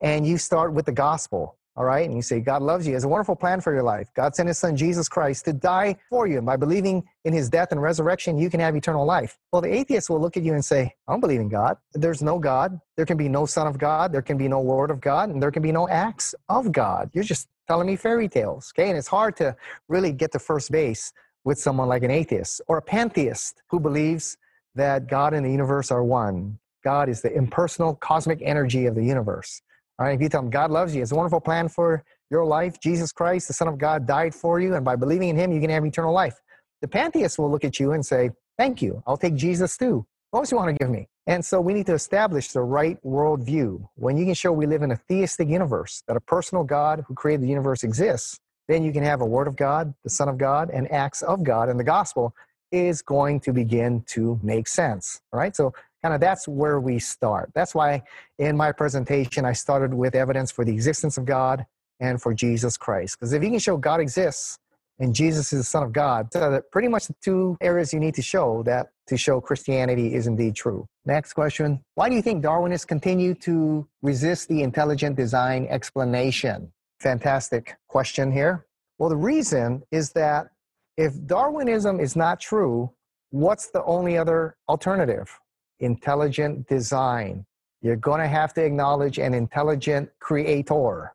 and 0.01 0.25
you 0.25 0.37
start 0.37 0.73
with 0.73 0.85
the 0.85 0.91
gospel, 0.91 1.57
all 1.79 1.85
right? 1.85 2.05
And 2.05 2.13
you 2.13 2.21
say, 2.21 2.41
God 2.41 2.61
loves 2.61 2.85
you. 2.85 2.91
He 2.91 2.93
has 2.95 3.05
a 3.05 3.07
wonderful 3.07 3.37
plan 3.37 3.61
for 3.61 3.73
your 3.73 3.83
life. 3.83 4.11
God 4.13 4.35
sent 4.35 4.47
his 4.47 4.57
son, 4.57 4.75
Jesus 4.75 5.07
Christ, 5.07 5.45
to 5.45 5.53
die 5.53 5.95
for 6.09 6.27
you. 6.27 6.35
And 6.37 6.45
by 6.45 6.57
believing 6.57 7.07
in 7.23 7.31
his 7.31 7.49
death 7.49 7.71
and 7.71 7.81
resurrection, 7.81 8.37
you 8.37 8.49
can 8.49 8.59
have 8.59 8.75
eternal 8.75 9.05
life. 9.05 9.39
Well, 9.53 9.61
the 9.61 9.73
atheist 9.73 10.09
will 10.09 10.19
look 10.19 10.35
at 10.35 10.43
you 10.43 10.53
and 10.53 10.63
say, 10.63 10.93
I 11.07 11.13
don't 11.13 11.21
believe 11.21 11.39
in 11.39 11.47
God. 11.47 11.77
There's 11.93 12.21
no 12.21 12.37
God. 12.37 12.81
There 12.97 13.05
can 13.05 13.15
be 13.15 13.29
no 13.29 13.45
son 13.45 13.65
of 13.65 13.77
God. 13.77 14.11
There 14.11 14.21
can 14.21 14.37
be 14.37 14.49
no 14.49 14.59
word 14.59 14.91
of 14.91 14.99
God. 14.99 15.29
And 15.29 15.41
there 15.41 15.51
can 15.51 15.63
be 15.63 15.71
no 15.71 15.87
acts 15.87 16.35
of 16.49 16.73
God. 16.73 17.09
You're 17.13 17.23
just 17.23 17.47
telling 17.69 17.87
me 17.87 17.95
fairy 17.95 18.27
tales. 18.27 18.73
Okay. 18.75 18.89
And 18.89 18.97
it's 18.97 19.07
hard 19.07 19.37
to 19.37 19.55
really 19.87 20.11
get 20.11 20.33
to 20.33 20.39
first 20.39 20.71
base 20.71 21.13
with 21.45 21.57
someone 21.57 21.87
like 21.87 22.03
an 22.03 22.11
atheist 22.11 22.59
or 22.67 22.79
a 22.79 22.81
pantheist 22.81 23.61
who 23.69 23.79
believes 23.79 24.35
that 24.75 25.07
God 25.07 25.33
and 25.33 25.45
the 25.45 25.51
universe 25.51 25.91
are 25.91 26.03
one. 26.03 26.59
God 26.83 27.07
is 27.07 27.21
the 27.21 27.33
impersonal 27.33 27.95
cosmic 27.95 28.41
energy 28.41 28.85
of 28.85 28.95
the 28.95 29.03
universe. 29.03 29.61
All 29.99 30.05
right, 30.05 30.15
if 30.15 30.21
you 30.21 30.29
tell 30.29 30.41
them 30.41 30.49
God 30.49 30.71
loves 30.71 30.95
you, 30.95 31.01
it's 31.01 31.11
a 31.11 31.15
wonderful 31.15 31.41
plan 31.41 31.67
for 31.67 32.05
your 32.31 32.45
life. 32.45 32.79
Jesus 32.79 33.11
Christ, 33.11 33.49
the 33.49 33.53
Son 33.53 33.67
of 33.67 33.77
God, 33.77 34.07
died 34.07 34.33
for 34.33 34.61
you, 34.61 34.75
and 34.75 34.85
by 34.85 34.95
believing 34.95 35.27
in 35.27 35.35
Him, 35.35 35.51
you 35.51 35.59
can 35.59 35.69
have 35.69 35.85
eternal 35.85 36.13
life. 36.13 36.39
The 36.81 36.87
pantheist 36.87 37.37
will 37.37 37.51
look 37.51 37.65
at 37.65 37.81
you 37.81 37.91
and 37.91 38.05
say, 38.05 38.29
Thank 38.57 38.81
you. 38.81 39.03
I'll 39.05 39.17
take 39.17 39.35
Jesus 39.35 39.75
too. 39.75 40.05
What 40.31 40.41
else 40.41 40.51
you 40.51 40.57
want 40.57 40.69
to 40.69 40.83
give 40.83 40.89
me? 40.89 41.07
And 41.27 41.43
so 41.43 41.59
we 41.59 41.73
need 41.73 41.85
to 41.87 41.93
establish 41.93 42.49
the 42.49 42.61
right 42.61 42.97
worldview. 43.03 43.87
When 43.95 44.15
you 44.15 44.25
can 44.25 44.33
show 44.33 44.53
we 44.53 44.67
live 44.67 44.83
in 44.83 44.91
a 44.91 44.95
theistic 44.95 45.49
universe, 45.49 46.01
that 46.07 46.15
a 46.15 46.21
personal 46.21 46.63
God 46.63 47.03
who 47.07 47.13
created 47.13 47.43
the 47.43 47.49
universe 47.49 47.83
exists, 47.83 48.39
then 48.69 48.83
you 48.83 48.93
can 48.93 49.03
have 49.03 49.19
a 49.19 49.25
Word 49.25 49.47
of 49.47 49.57
God, 49.57 49.93
the 50.03 50.09
Son 50.09 50.29
of 50.29 50.37
God, 50.37 50.69
and 50.71 50.89
acts 50.91 51.21
of 51.23 51.43
God, 51.43 51.67
and 51.67 51.79
the 51.79 51.83
gospel 51.83 52.33
is 52.71 53.01
going 53.01 53.39
to 53.41 53.51
begin 53.51 54.01
to 54.07 54.39
make 54.43 54.67
sense. 54.67 55.19
All 55.33 55.39
right, 55.39 55.55
so 55.55 55.73
kind 56.01 56.13
of 56.13 56.21
that's 56.21 56.47
where 56.47 56.79
we 56.79 56.99
start. 56.99 57.51
That's 57.53 57.75
why 57.75 58.03
in 58.37 58.55
my 58.55 58.71
presentation 58.71 59.45
I 59.45 59.53
started 59.53 59.93
with 59.93 60.15
evidence 60.15 60.51
for 60.51 60.65
the 60.65 60.71
existence 60.71 61.17
of 61.17 61.25
God 61.25 61.65
and 61.99 62.21
for 62.21 62.33
Jesus 62.33 62.77
Christ. 62.77 63.17
Because 63.19 63.33
if 63.33 63.43
you 63.43 63.49
can 63.49 63.59
show 63.59 63.77
God 63.77 63.99
exists 63.99 64.57
and 64.99 65.13
Jesus 65.13 65.53
is 65.53 65.59
the 65.59 65.63
Son 65.63 65.83
of 65.83 65.93
God, 65.93 66.29
so 66.33 66.61
pretty 66.71 66.87
much 66.87 67.07
the 67.07 67.15
two 67.21 67.57
areas 67.61 67.93
you 67.93 67.99
need 67.99 68.15
to 68.15 68.21
show 68.21 68.63
that 68.63 68.91
to 69.07 69.17
show 69.17 69.41
Christianity 69.41 70.13
is 70.13 70.27
indeed 70.27 70.55
true. 70.55 70.85
Next 71.05 71.33
question 71.33 71.83
Why 71.95 72.09
do 72.09 72.15
you 72.15 72.21
think 72.21 72.43
Darwinists 72.43 72.87
continue 72.87 73.33
to 73.35 73.87
resist 74.01 74.47
the 74.47 74.61
intelligent 74.61 75.15
design 75.15 75.67
explanation? 75.69 76.71
Fantastic 76.99 77.75
question 77.87 78.31
here. 78.31 78.65
Well, 78.97 79.09
the 79.09 79.15
reason 79.15 79.83
is 79.91 80.11
that 80.11 80.49
if 80.97 81.13
Darwinism 81.25 82.01
is 82.01 82.17
not 82.17 82.41
true, 82.41 82.91
what's 83.31 83.69
the 83.69 83.83
only 83.85 84.17
other 84.17 84.57
alternative? 84.67 85.39
Intelligent 85.79 86.67
design. 86.67 87.45
You're 87.81 87.95
going 87.95 88.19
to 88.19 88.27
have 88.27 88.53
to 88.55 88.63
acknowledge 88.63 89.17
an 89.19 89.33
intelligent 89.33 90.09
creator. 90.19 91.13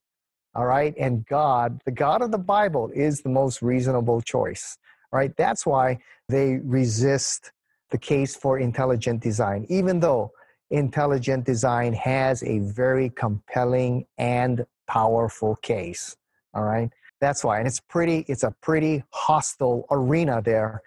All 0.54 0.66
right. 0.66 0.94
And 0.98 1.26
God, 1.26 1.80
the 1.84 1.90
God 1.90 2.22
of 2.22 2.30
the 2.30 2.38
Bible, 2.38 2.90
is 2.94 3.20
the 3.20 3.28
most 3.28 3.60
reasonable 3.60 4.20
choice. 4.20 4.78
Right. 5.12 5.36
That's 5.36 5.64
why 5.64 5.98
they 6.28 6.58
resist 6.64 7.52
the 7.90 7.98
case 7.98 8.34
for 8.34 8.58
intelligent 8.58 9.22
design, 9.22 9.66
even 9.68 10.00
though 10.00 10.32
intelligent 10.70 11.44
design 11.44 11.92
has 11.92 12.42
a 12.42 12.58
very 12.60 13.10
compelling 13.10 14.06
and 14.18 14.66
powerful 14.88 15.56
case. 15.56 16.16
All 16.54 16.64
right. 16.64 16.90
That's 17.20 17.44
why. 17.44 17.58
And 17.58 17.66
it's 17.66 17.80
pretty, 17.80 18.24
it's 18.28 18.42
a 18.42 18.54
pretty 18.60 19.04
hostile 19.10 19.86
arena 19.90 20.42
there 20.42 20.82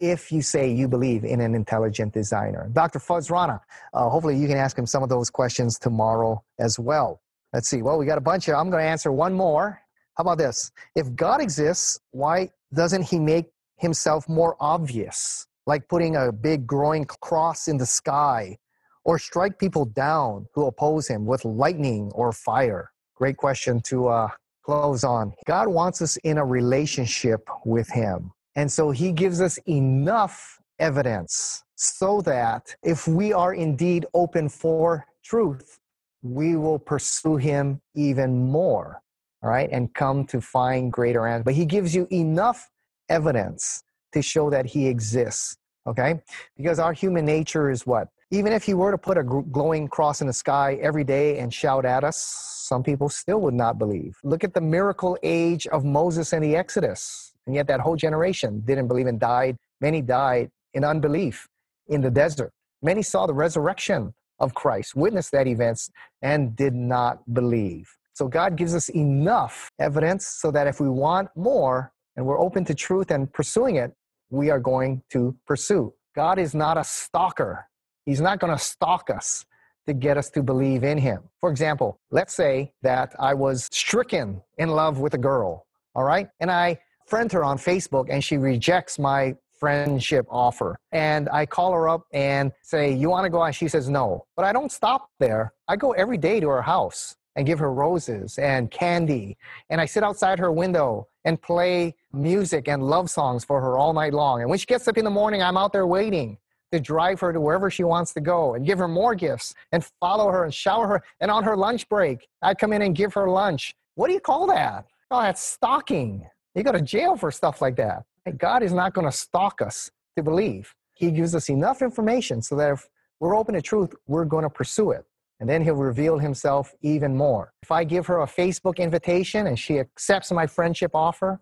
if 0.00 0.30
you 0.30 0.42
say 0.42 0.70
you 0.70 0.88
believe 0.88 1.24
in 1.24 1.40
an 1.40 1.54
intelligent 1.54 2.14
designer. 2.14 2.68
Dr. 2.72 2.98
Fuz 2.98 3.30
Rana, 3.30 3.60
uh, 3.92 4.08
hopefully 4.08 4.36
you 4.36 4.46
can 4.46 4.56
ask 4.56 4.78
him 4.78 4.86
some 4.86 5.02
of 5.02 5.08
those 5.08 5.30
questions 5.30 5.78
tomorrow 5.78 6.42
as 6.58 6.78
well. 6.78 7.20
Let's 7.52 7.68
see. 7.68 7.82
Well, 7.82 7.98
we 7.98 8.06
got 8.06 8.18
a 8.18 8.22
bunch 8.22 8.44
here. 8.44 8.56
I'm 8.56 8.70
going 8.70 8.82
to 8.82 8.88
answer 8.88 9.10
one 9.10 9.32
more. 9.32 9.80
How 10.16 10.22
about 10.22 10.38
this? 10.38 10.70
If 10.94 11.14
God 11.14 11.40
exists, 11.40 11.98
why 12.10 12.50
doesn't 12.74 13.02
he 13.02 13.18
make 13.18 13.46
himself 13.76 14.28
more 14.28 14.56
obvious? 14.60 15.46
Like 15.66 15.88
putting 15.88 16.16
a 16.16 16.32
big 16.32 16.66
growing 16.66 17.04
cross 17.04 17.68
in 17.68 17.76
the 17.76 17.86
sky 17.86 18.58
or 19.04 19.18
strike 19.18 19.58
people 19.58 19.84
down 19.84 20.46
who 20.54 20.66
oppose 20.66 21.08
him 21.08 21.24
with 21.24 21.44
lightning 21.44 22.10
or 22.14 22.32
fire? 22.32 22.90
Great 23.14 23.36
question 23.36 23.80
to 23.82 24.08
uh, 24.08 24.28
close 24.62 25.04
on. 25.04 25.32
God 25.46 25.68
wants 25.68 26.02
us 26.02 26.16
in 26.18 26.36
a 26.38 26.44
relationship 26.44 27.48
with 27.64 27.88
him. 27.88 28.32
And 28.58 28.72
so 28.72 28.90
he 28.90 29.12
gives 29.12 29.40
us 29.40 29.56
enough 29.68 30.60
evidence 30.80 31.62
so 31.76 32.20
that 32.22 32.74
if 32.82 33.06
we 33.06 33.32
are 33.32 33.54
indeed 33.54 34.04
open 34.14 34.48
for 34.48 35.06
truth, 35.22 35.78
we 36.22 36.56
will 36.56 36.80
pursue 36.80 37.36
him 37.36 37.80
even 37.94 38.50
more, 38.50 39.00
right, 39.42 39.68
and 39.70 39.94
come 39.94 40.24
to 40.26 40.40
find 40.40 40.92
greater 40.92 41.24
answers. 41.24 41.44
But 41.44 41.54
he 41.54 41.66
gives 41.66 41.94
you 41.94 42.08
enough 42.10 42.68
evidence 43.08 43.84
to 44.12 44.22
show 44.22 44.50
that 44.50 44.66
he 44.66 44.88
exists, 44.88 45.56
okay? 45.86 46.20
Because 46.56 46.80
our 46.80 46.92
human 46.92 47.24
nature 47.24 47.70
is 47.70 47.86
what? 47.86 48.08
Even 48.32 48.52
if 48.52 48.64
he 48.64 48.74
were 48.74 48.90
to 48.90 48.98
put 48.98 49.16
a 49.16 49.22
glowing 49.22 49.86
cross 49.86 50.20
in 50.20 50.26
the 50.26 50.32
sky 50.32 50.80
every 50.82 51.04
day 51.04 51.38
and 51.38 51.54
shout 51.54 51.84
at 51.84 52.02
us, 52.02 52.16
some 52.16 52.82
people 52.82 53.08
still 53.08 53.40
would 53.40 53.54
not 53.54 53.78
believe. 53.78 54.18
Look 54.24 54.42
at 54.42 54.52
the 54.52 54.60
miracle 54.60 55.16
age 55.22 55.68
of 55.68 55.84
Moses 55.84 56.32
and 56.32 56.42
the 56.42 56.56
Exodus 56.56 57.28
and 57.48 57.54
yet 57.54 57.66
that 57.66 57.80
whole 57.80 57.96
generation 57.96 58.62
didn't 58.66 58.88
believe 58.88 59.06
and 59.06 59.18
died. 59.18 59.56
Many 59.80 60.02
died 60.02 60.50
in 60.74 60.84
unbelief 60.84 61.48
in 61.88 62.02
the 62.02 62.10
desert. 62.10 62.52
Many 62.82 63.02
saw 63.02 63.26
the 63.26 63.32
resurrection 63.32 64.12
of 64.38 64.52
Christ, 64.54 64.94
witnessed 64.94 65.32
that 65.32 65.46
events, 65.46 65.90
and 66.20 66.54
did 66.54 66.74
not 66.74 67.22
believe. 67.32 67.88
So 68.12 68.28
God 68.28 68.54
gives 68.56 68.74
us 68.74 68.90
enough 68.90 69.70
evidence 69.78 70.26
so 70.26 70.50
that 70.50 70.66
if 70.66 70.78
we 70.78 70.90
want 70.90 71.30
more 71.34 71.90
and 72.16 72.26
we're 72.26 72.38
open 72.38 72.66
to 72.66 72.74
truth 72.74 73.10
and 73.10 73.32
pursuing 73.32 73.76
it, 73.76 73.94
we 74.28 74.50
are 74.50 74.60
going 74.60 75.02
to 75.10 75.34
pursue. 75.46 75.94
God 76.14 76.38
is 76.38 76.54
not 76.54 76.76
a 76.76 76.84
stalker. 76.84 77.66
He's 78.04 78.20
not 78.20 78.40
going 78.40 78.52
to 78.52 78.62
stalk 78.62 79.08
us 79.08 79.46
to 79.86 79.94
get 79.94 80.18
us 80.18 80.28
to 80.30 80.42
believe 80.42 80.84
in 80.84 80.98
him. 80.98 81.22
For 81.40 81.50
example, 81.50 81.98
let's 82.10 82.34
say 82.34 82.72
that 82.82 83.14
I 83.18 83.32
was 83.32 83.68
stricken 83.72 84.42
in 84.58 84.68
love 84.68 84.98
with 84.98 85.14
a 85.14 85.18
girl, 85.18 85.66
all 85.94 86.04
right? 86.04 86.28
And 86.40 86.50
I 86.50 86.78
friend 87.08 87.32
her 87.32 87.44
on 87.44 87.58
Facebook 87.58 88.08
and 88.10 88.22
she 88.22 88.36
rejects 88.36 88.98
my 88.98 89.34
friendship 89.58 90.26
offer. 90.30 90.78
And 90.92 91.28
I 91.30 91.46
call 91.46 91.72
her 91.72 91.88
up 91.88 92.06
and 92.12 92.52
say, 92.62 92.92
You 92.94 93.10
want 93.10 93.24
to 93.24 93.30
go 93.30 93.42
out? 93.42 93.54
She 93.54 93.68
says, 93.68 93.88
No. 93.88 94.26
But 94.36 94.44
I 94.44 94.52
don't 94.52 94.70
stop 94.70 95.10
there. 95.18 95.52
I 95.66 95.76
go 95.76 95.92
every 95.92 96.18
day 96.18 96.40
to 96.40 96.48
her 96.48 96.62
house 96.62 97.16
and 97.36 97.46
give 97.46 97.58
her 97.58 97.72
roses 97.72 98.38
and 98.38 98.70
candy. 98.70 99.36
And 99.70 99.80
I 99.80 99.86
sit 99.86 100.02
outside 100.02 100.38
her 100.38 100.52
window 100.52 101.08
and 101.24 101.40
play 101.40 101.94
music 102.12 102.68
and 102.68 102.82
love 102.82 103.10
songs 103.10 103.44
for 103.44 103.60
her 103.60 103.78
all 103.78 103.92
night 103.92 104.12
long. 104.12 104.40
And 104.40 104.50
when 104.50 104.58
she 104.58 104.66
gets 104.66 104.88
up 104.88 104.98
in 104.98 105.04
the 105.04 105.10
morning, 105.10 105.42
I'm 105.42 105.56
out 105.56 105.72
there 105.72 105.86
waiting 105.86 106.38
to 106.72 106.80
drive 106.80 107.20
her 107.20 107.32
to 107.32 107.40
wherever 107.40 107.70
she 107.70 107.84
wants 107.84 108.12
to 108.14 108.20
go 108.20 108.54
and 108.54 108.66
give 108.66 108.78
her 108.78 108.88
more 108.88 109.14
gifts 109.14 109.54
and 109.72 109.84
follow 110.00 110.30
her 110.30 110.44
and 110.44 110.52
shower 110.52 110.86
her. 110.86 111.02
And 111.20 111.30
on 111.30 111.44
her 111.44 111.56
lunch 111.56 111.88
break, 111.88 112.28
I 112.42 112.54
come 112.54 112.72
in 112.72 112.82
and 112.82 112.94
give 112.94 113.14
her 113.14 113.28
lunch. 113.28 113.74
What 113.94 114.08
do 114.08 114.14
you 114.14 114.20
call 114.20 114.46
that? 114.48 114.86
Oh, 115.10 115.22
that's 115.22 115.42
stalking. 115.42 116.26
You 116.54 116.62
go 116.62 116.72
to 116.72 116.82
jail 116.82 117.16
for 117.16 117.30
stuff 117.30 117.60
like 117.62 117.76
that. 117.76 118.04
God 118.36 118.62
is 118.62 118.72
not 118.72 118.94
going 118.94 119.06
to 119.06 119.16
stalk 119.16 119.62
us 119.62 119.90
to 120.16 120.22
believe. 120.22 120.74
He 120.94 121.10
gives 121.10 121.34
us 121.34 121.48
enough 121.48 121.82
information 121.82 122.42
so 122.42 122.56
that 122.56 122.72
if 122.72 122.88
we're 123.20 123.36
open 123.36 123.54
to 123.54 123.62
truth, 123.62 123.94
we're 124.06 124.24
going 124.24 124.42
to 124.42 124.50
pursue 124.50 124.90
it. 124.90 125.04
And 125.40 125.48
then 125.48 125.62
he'll 125.62 125.74
reveal 125.74 126.18
himself 126.18 126.74
even 126.82 127.16
more. 127.16 127.52
If 127.62 127.70
I 127.70 127.84
give 127.84 128.06
her 128.06 128.22
a 128.22 128.26
Facebook 128.26 128.78
invitation 128.78 129.46
and 129.46 129.58
she 129.58 129.78
accepts 129.78 130.32
my 130.32 130.46
friendship 130.46 130.90
offer, 130.94 131.40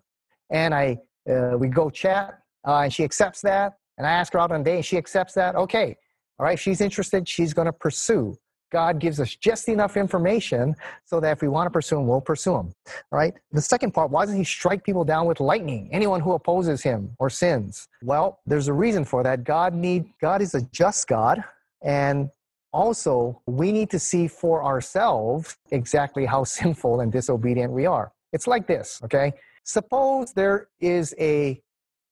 and 0.51 0.73
I 0.73 0.99
uh, 1.29 1.57
we 1.57 1.67
go 1.67 1.89
chat 1.89 2.39
uh, 2.65 2.81
and 2.81 2.93
she 2.93 3.03
accepts 3.03 3.41
that, 3.41 3.73
and 3.97 4.05
I 4.05 4.11
ask 4.11 4.33
her 4.33 4.39
out 4.39 4.51
on 4.51 4.61
a 4.61 4.63
date 4.63 4.75
and 4.75 4.85
she 4.85 4.97
accepts 4.97 5.33
that, 5.33 5.55
okay, 5.55 5.97
all 6.39 6.45
right, 6.45 6.59
she's 6.59 6.81
interested, 6.81 7.27
she's 7.27 7.53
going 7.53 7.65
to 7.65 7.73
pursue. 7.73 8.37
God 8.71 8.99
gives 8.99 9.19
us 9.19 9.35
just 9.35 9.69
enough 9.69 9.97
information 9.97 10.75
so 11.05 11.19
that 11.19 11.31
if 11.31 11.41
we 11.41 11.47
want 11.47 11.67
to 11.67 11.71
pursue 11.71 11.99
him, 11.99 12.07
we'll 12.07 12.21
pursue 12.21 12.55
him. 12.55 12.73
Right. 13.11 13.33
The 13.51 13.61
second 13.61 13.93
part, 13.93 14.11
why 14.11 14.25
doesn't 14.25 14.37
he 14.37 14.43
strike 14.43 14.83
people 14.83 15.03
down 15.03 15.25
with 15.25 15.39
lightning? 15.39 15.89
Anyone 15.91 16.21
who 16.21 16.33
opposes 16.33 16.81
him 16.81 17.11
or 17.19 17.29
sins. 17.29 17.87
Well, 18.03 18.39
there's 18.45 18.67
a 18.67 18.73
reason 18.73 19.05
for 19.05 19.23
that. 19.23 19.43
God 19.43 19.73
need 19.73 20.05
God 20.21 20.41
is 20.41 20.55
a 20.55 20.61
just 20.71 21.07
God. 21.07 21.43
And 21.81 22.29
also 22.73 23.41
we 23.45 23.71
need 23.71 23.89
to 23.91 23.99
see 23.99 24.27
for 24.27 24.63
ourselves 24.63 25.57
exactly 25.71 26.25
how 26.25 26.43
sinful 26.57 27.01
and 27.01 27.11
disobedient 27.11 27.71
we 27.71 27.85
are. 27.85 28.11
It's 28.33 28.47
like 28.47 28.67
this, 28.67 28.99
okay? 29.03 29.33
Suppose 29.63 30.33
there 30.33 30.67
is 30.79 31.15
a 31.19 31.61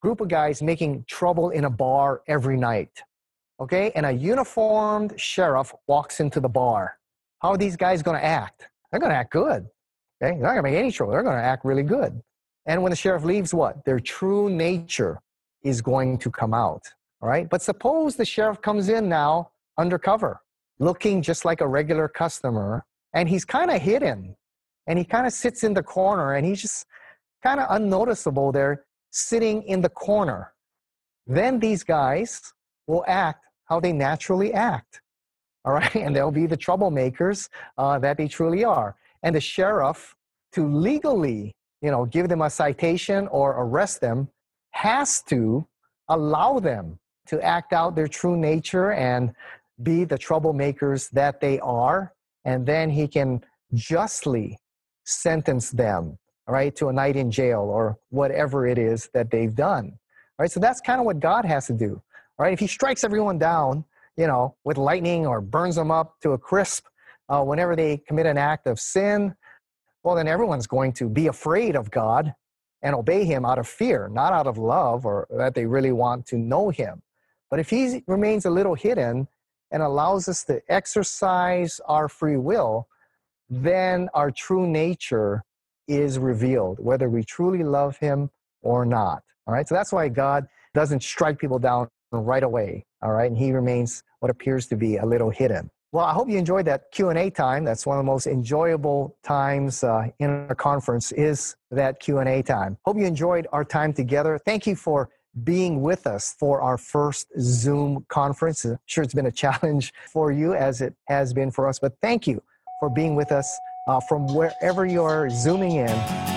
group 0.01 0.21
of 0.21 0.27
guys 0.27 0.61
making 0.61 1.05
trouble 1.07 1.49
in 1.49 1.65
a 1.65 1.69
bar 1.69 2.21
every 2.27 2.57
night 2.57 3.01
okay, 3.59 3.91
and 3.95 4.05
a 4.05 4.11
uniformed 4.11 5.19
sheriff 5.19 5.73
walks 5.87 6.19
into 6.19 6.39
the 6.39 6.49
bar. 6.49 6.97
How 7.39 7.49
are 7.49 7.57
these 7.57 7.75
guys 7.75 8.01
going 8.01 8.17
to 8.17 8.25
act? 8.25 8.69
They're 8.91 8.99
going 8.99 9.11
to 9.11 9.17
act 9.17 9.31
good. 9.31 9.67
Okay, 10.21 10.31
they're 10.31 10.41
not 10.41 10.53
going 10.53 10.63
to 10.63 10.71
make 10.71 10.75
any 10.75 10.91
trouble. 10.91 11.13
They're 11.13 11.23
going 11.23 11.37
to 11.37 11.43
act 11.43 11.65
really 11.65 11.83
good. 11.83 12.21
And 12.65 12.81
when 12.81 12.89
the 12.89 12.95
sheriff 12.95 13.23
leaves, 13.23 13.53
what? 13.53 13.83
Their 13.85 13.99
true 13.99 14.49
nature 14.49 15.19
is 15.63 15.81
going 15.81 16.17
to 16.19 16.31
come 16.31 16.53
out. 16.53 16.83
All 17.21 17.29
right. 17.29 17.49
But 17.49 17.61
suppose 17.61 18.15
the 18.15 18.25
sheriff 18.25 18.61
comes 18.61 18.89
in 18.89 19.09
now 19.09 19.51
undercover, 19.77 20.41
looking 20.79 21.21
just 21.21 21.45
like 21.45 21.61
a 21.61 21.67
regular 21.67 22.07
customer, 22.07 22.85
and 23.13 23.29
he's 23.29 23.45
kind 23.45 23.71
of 23.71 23.81
hidden, 23.81 24.35
and 24.87 24.97
he 24.97 25.05
kind 25.05 25.27
of 25.27 25.33
sits 25.33 25.63
in 25.63 25.73
the 25.73 25.83
corner, 25.83 26.35
and 26.35 26.45
he's 26.45 26.61
just 26.61 26.85
kind 27.43 27.59
of 27.59 27.67
unnoticeable 27.69 28.51
there, 28.51 28.85
sitting 29.11 29.63
in 29.63 29.81
the 29.81 29.89
corner. 29.89 30.53
Then 31.27 31.59
these 31.59 31.83
guys 31.83 32.53
will 32.87 33.03
act 33.07 33.44
how 33.65 33.79
they 33.79 33.91
naturally 33.91 34.53
act. 34.53 35.01
All 35.63 35.73
right. 35.73 35.95
And 36.05 36.15
they'll 36.15 36.31
be 36.31 36.45
the 36.45 36.57
troublemakers 36.57 37.49
uh, 37.77 37.99
that 37.99 38.17
they 38.17 38.27
truly 38.27 38.63
are. 38.63 38.95
And 39.23 39.35
the 39.35 39.41
sheriff, 39.41 40.15
to 40.53 40.67
legally, 40.67 41.55
you 41.81 41.91
know, 41.91 42.05
give 42.05 42.29
them 42.29 42.41
a 42.41 42.49
citation 42.49 43.27
or 43.27 43.51
arrest 43.51 43.99
them, 44.01 44.29
has 44.71 45.21
to 45.23 45.67
allow 46.09 46.59
them 46.59 46.99
to 47.27 47.41
act 47.41 47.73
out 47.73 47.95
their 47.95 48.07
true 48.07 48.37
nature 48.37 48.91
and 48.91 49.33
be 49.81 50.05
the 50.05 50.17
troublemakers 50.17 51.09
that 51.11 51.41
they 51.41 51.59
are. 51.59 52.13
And 52.45 52.65
then 52.65 52.89
he 52.89 53.07
can 53.07 53.43
justly 53.73 54.57
sentence 55.05 55.71
them, 55.71 56.17
right, 56.47 56.75
to 56.75 56.89
a 56.89 56.93
night 56.93 57.15
in 57.15 57.31
jail 57.31 57.61
or 57.61 57.97
whatever 58.09 58.67
it 58.67 58.77
is 58.77 59.09
that 59.13 59.31
they've 59.31 59.55
done. 59.55 59.85
All 60.37 60.43
right. 60.43 60.51
So 60.51 60.59
that's 60.59 60.81
kind 60.81 60.99
of 60.99 61.05
what 61.05 61.19
God 61.19 61.45
has 61.45 61.67
to 61.67 61.73
do 61.73 62.01
right? 62.37 62.53
If 62.53 62.59
he 62.59 62.67
strikes 62.67 63.03
everyone 63.03 63.37
down, 63.37 63.85
you 64.17 64.27
know, 64.27 64.55
with 64.63 64.77
lightning 64.77 65.27
or 65.27 65.41
burns 65.41 65.75
them 65.75 65.91
up 65.91 66.19
to 66.21 66.31
a 66.31 66.37
crisp 66.37 66.85
uh, 67.29 67.43
whenever 67.43 67.75
they 67.75 67.97
commit 67.97 68.25
an 68.25 68.37
act 68.37 68.67
of 68.67 68.79
sin, 68.79 69.35
well, 70.03 70.15
then 70.15 70.27
everyone's 70.27 70.67
going 70.67 70.93
to 70.93 71.09
be 71.09 71.27
afraid 71.27 71.75
of 71.75 71.89
God 71.89 72.33
and 72.83 72.93
obey 72.95 73.25
him 73.25 73.45
out 73.45 73.57
of 73.57 73.67
fear, 73.67 74.09
not 74.11 74.31
out 74.31 74.45
of 74.45 74.57
love 74.57 75.05
or 75.05 75.27
that 75.31 75.55
they 75.55 75.65
really 75.65 75.91
want 75.91 76.27
to 76.27 76.37
know 76.37 76.69
him. 76.69 77.01
But 77.49 77.59
if 77.59 77.69
he 77.69 78.03
remains 78.07 78.45
a 78.45 78.49
little 78.49 78.75
hidden 78.75 79.27
and 79.71 79.81
allows 79.81 80.27
us 80.27 80.43
to 80.45 80.61
exercise 80.69 81.81
our 81.87 82.07
free 82.07 82.37
will, 82.37 82.87
then 83.49 84.09
our 84.13 84.31
true 84.31 84.67
nature 84.67 85.43
is 85.87 86.19
revealed, 86.19 86.77
whether 86.79 87.09
we 87.09 87.23
truly 87.23 87.63
love 87.63 87.97
him 87.97 88.29
or 88.61 88.85
not. 88.85 89.23
All 89.47 89.53
right, 89.53 89.67
so 89.67 89.75
that's 89.75 89.91
why 89.91 90.09
God 90.09 90.47
doesn't 90.73 91.03
strike 91.03 91.39
people 91.39 91.59
down 91.59 91.89
right 92.23 92.43
away 92.43 92.85
all 93.05 93.11
right? 93.11 93.29
And 93.29 93.37
he 93.37 93.51
remains 93.51 94.03
what 94.19 94.31
appears 94.31 94.65
to 94.67 94.75
be 94.75 94.97
a 94.97 95.05
little 95.05 95.29
hidden. 95.29 95.69
Well 95.91 96.03
i 96.03 96.11
hope 96.11 96.27
you 96.27 96.37
enjoyed 96.37 96.65
that 96.65 96.91
q&a 96.91 97.29
time. 97.29 97.63
That's 97.63 97.85
one 97.85 97.97
of 97.97 98.03
the 98.03 98.11
most 98.11 98.27
enjoyable 98.27 99.15
times 99.23 99.83
uh, 99.83 100.07
in 100.19 100.29
our 100.29 100.55
conference 100.55 101.11
is 101.13 101.55
that 101.71 101.99
q&a 101.99 102.41
time. 102.41 102.77
Hope 102.83 102.97
you 102.97 103.05
enjoyed 103.05 103.47
our 103.53 103.63
time 103.63 103.93
together. 103.93 104.37
Thank 104.37 104.67
you 104.67 104.75
for 104.75 105.09
being 105.43 105.81
with 105.81 106.07
us 106.07 106.35
for 106.39 106.61
our 106.61 106.77
first 106.77 107.27
zoom 107.39 108.05
conference. 108.09 108.65
I'm 108.65 108.77
sure 108.85 109.03
it's 109.03 109.13
been 109.13 109.27
a 109.27 109.31
challenge 109.43 109.93
for 110.11 110.31
you 110.31 110.55
as 110.55 110.81
it 110.81 110.95
has 111.07 111.31
been 111.31 111.51
for 111.51 111.69
us 111.69 111.79
but 111.79 111.93
thank 112.01 112.27
you 112.27 112.41
for 112.79 112.89
being 112.89 113.15
with 113.15 113.31
us 113.31 113.57
uh, 113.87 113.99
from 113.99 114.33
wherever 114.33 114.85
you're 114.85 115.29
zooming 115.29 115.75
in 115.75 116.34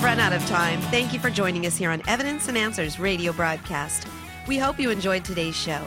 We've 0.00 0.06
run 0.06 0.18
out 0.18 0.32
of 0.32 0.46
time. 0.46 0.80
Thank 0.80 1.12
you 1.12 1.18
for 1.18 1.28
joining 1.28 1.66
us 1.66 1.76
here 1.76 1.90
on 1.90 2.00
Evidence 2.08 2.48
and 2.48 2.56
Answers 2.56 2.98
radio 2.98 3.34
broadcast. 3.34 4.06
We 4.48 4.56
hope 4.56 4.80
you 4.80 4.88
enjoyed 4.88 5.26
today's 5.26 5.54
show. 5.54 5.84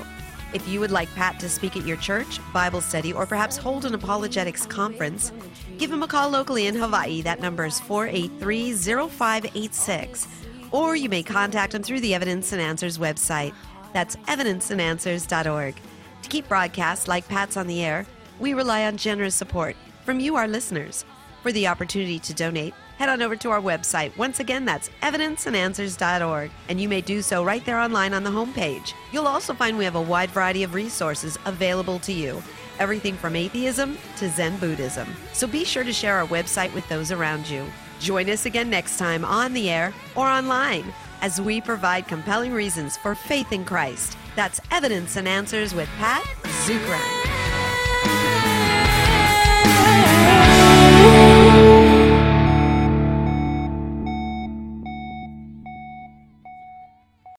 If 0.53 0.67
you 0.67 0.79
would 0.81 0.91
like 0.91 1.11
Pat 1.15 1.39
to 1.39 1.49
speak 1.49 1.75
at 1.75 1.87
your 1.87 1.97
church, 1.97 2.39
Bible 2.53 2.79
study, 2.79 3.11
or 3.11 3.25
perhaps 3.25 3.57
hold 3.57 3.85
an 3.85 3.95
apologetics 3.95 4.67
conference, 4.67 5.31
give 5.79 5.91
him 5.91 6.03
a 6.03 6.07
call 6.07 6.29
locally 6.29 6.67
in 6.67 6.75
Hawaii. 6.75 7.23
That 7.23 7.41
number 7.41 7.65
is 7.65 7.79
483 7.79 8.73
0586. 9.09 10.27
Or 10.71 10.95
you 10.95 11.09
may 11.09 11.23
contact 11.23 11.73
him 11.73 11.81
through 11.81 12.01
the 12.01 12.13
Evidence 12.13 12.53
and 12.53 12.61
Answers 12.61 12.99
website. 12.99 13.55
That's 13.93 14.15
evidenceandanswers.org. 14.27 15.75
To 16.21 16.29
keep 16.29 16.47
broadcasts 16.47 17.07
like 17.07 17.27
Pat's 17.27 17.57
on 17.57 17.65
the 17.65 17.83
air, 17.83 18.05
we 18.39 18.53
rely 18.53 18.85
on 18.85 18.95
generous 18.95 19.33
support 19.33 19.75
from 20.05 20.19
you, 20.19 20.35
our 20.35 20.47
listeners. 20.47 21.03
For 21.41 21.51
the 21.51 21.67
opportunity 21.67 22.19
to 22.19 22.33
donate, 22.35 22.75
head 22.97 23.09
on 23.09 23.21
over 23.21 23.35
to 23.35 23.49
our 23.49 23.61
website. 23.61 24.15
Once 24.17 24.39
again, 24.39 24.65
that's 24.65 24.89
evidenceandanswers.org, 25.01 26.51
and 26.69 26.79
you 26.79 26.87
may 26.89 27.01
do 27.01 27.21
so 27.21 27.43
right 27.43 27.65
there 27.65 27.79
online 27.79 28.13
on 28.13 28.23
the 28.23 28.29
homepage. 28.29 28.93
You'll 29.11 29.27
also 29.27 29.53
find 29.53 29.77
we 29.77 29.85
have 29.85 29.95
a 29.95 30.01
wide 30.01 30.29
variety 30.31 30.63
of 30.63 30.73
resources 30.73 31.37
available 31.45 31.99
to 31.99 32.11
you. 32.13 32.41
Everything 32.79 33.15
from 33.15 33.35
atheism 33.35 33.97
to 34.17 34.29
Zen 34.29 34.57
Buddhism. 34.57 35.07
So 35.31 35.47
be 35.47 35.63
sure 35.63 35.83
to 35.83 35.93
share 35.93 36.17
our 36.17 36.27
website 36.27 36.73
with 36.73 36.87
those 36.89 37.11
around 37.11 37.49
you. 37.49 37.65
Join 37.99 38.29
us 38.29 38.45
again 38.45 38.69
next 38.69 38.97
time 38.97 39.23
on 39.23 39.53
the 39.53 39.69
air 39.69 39.93
or 40.15 40.27
online 40.27 40.93
as 41.21 41.39
we 41.39 41.61
provide 41.61 42.07
compelling 42.07 42.51
reasons 42.51 42.97
for 42.97 43.15
faith 43.15 43.53
in 43.53 43.63
Christ. 43.63 44.17
That's 44.35 44.59
Evidence 44.71 45.15
and 45.15 45.27
Answers 45.27 45.73
with 45.73 45.87
Pat 45.97 46.23
Zukeran. 46.65 47.23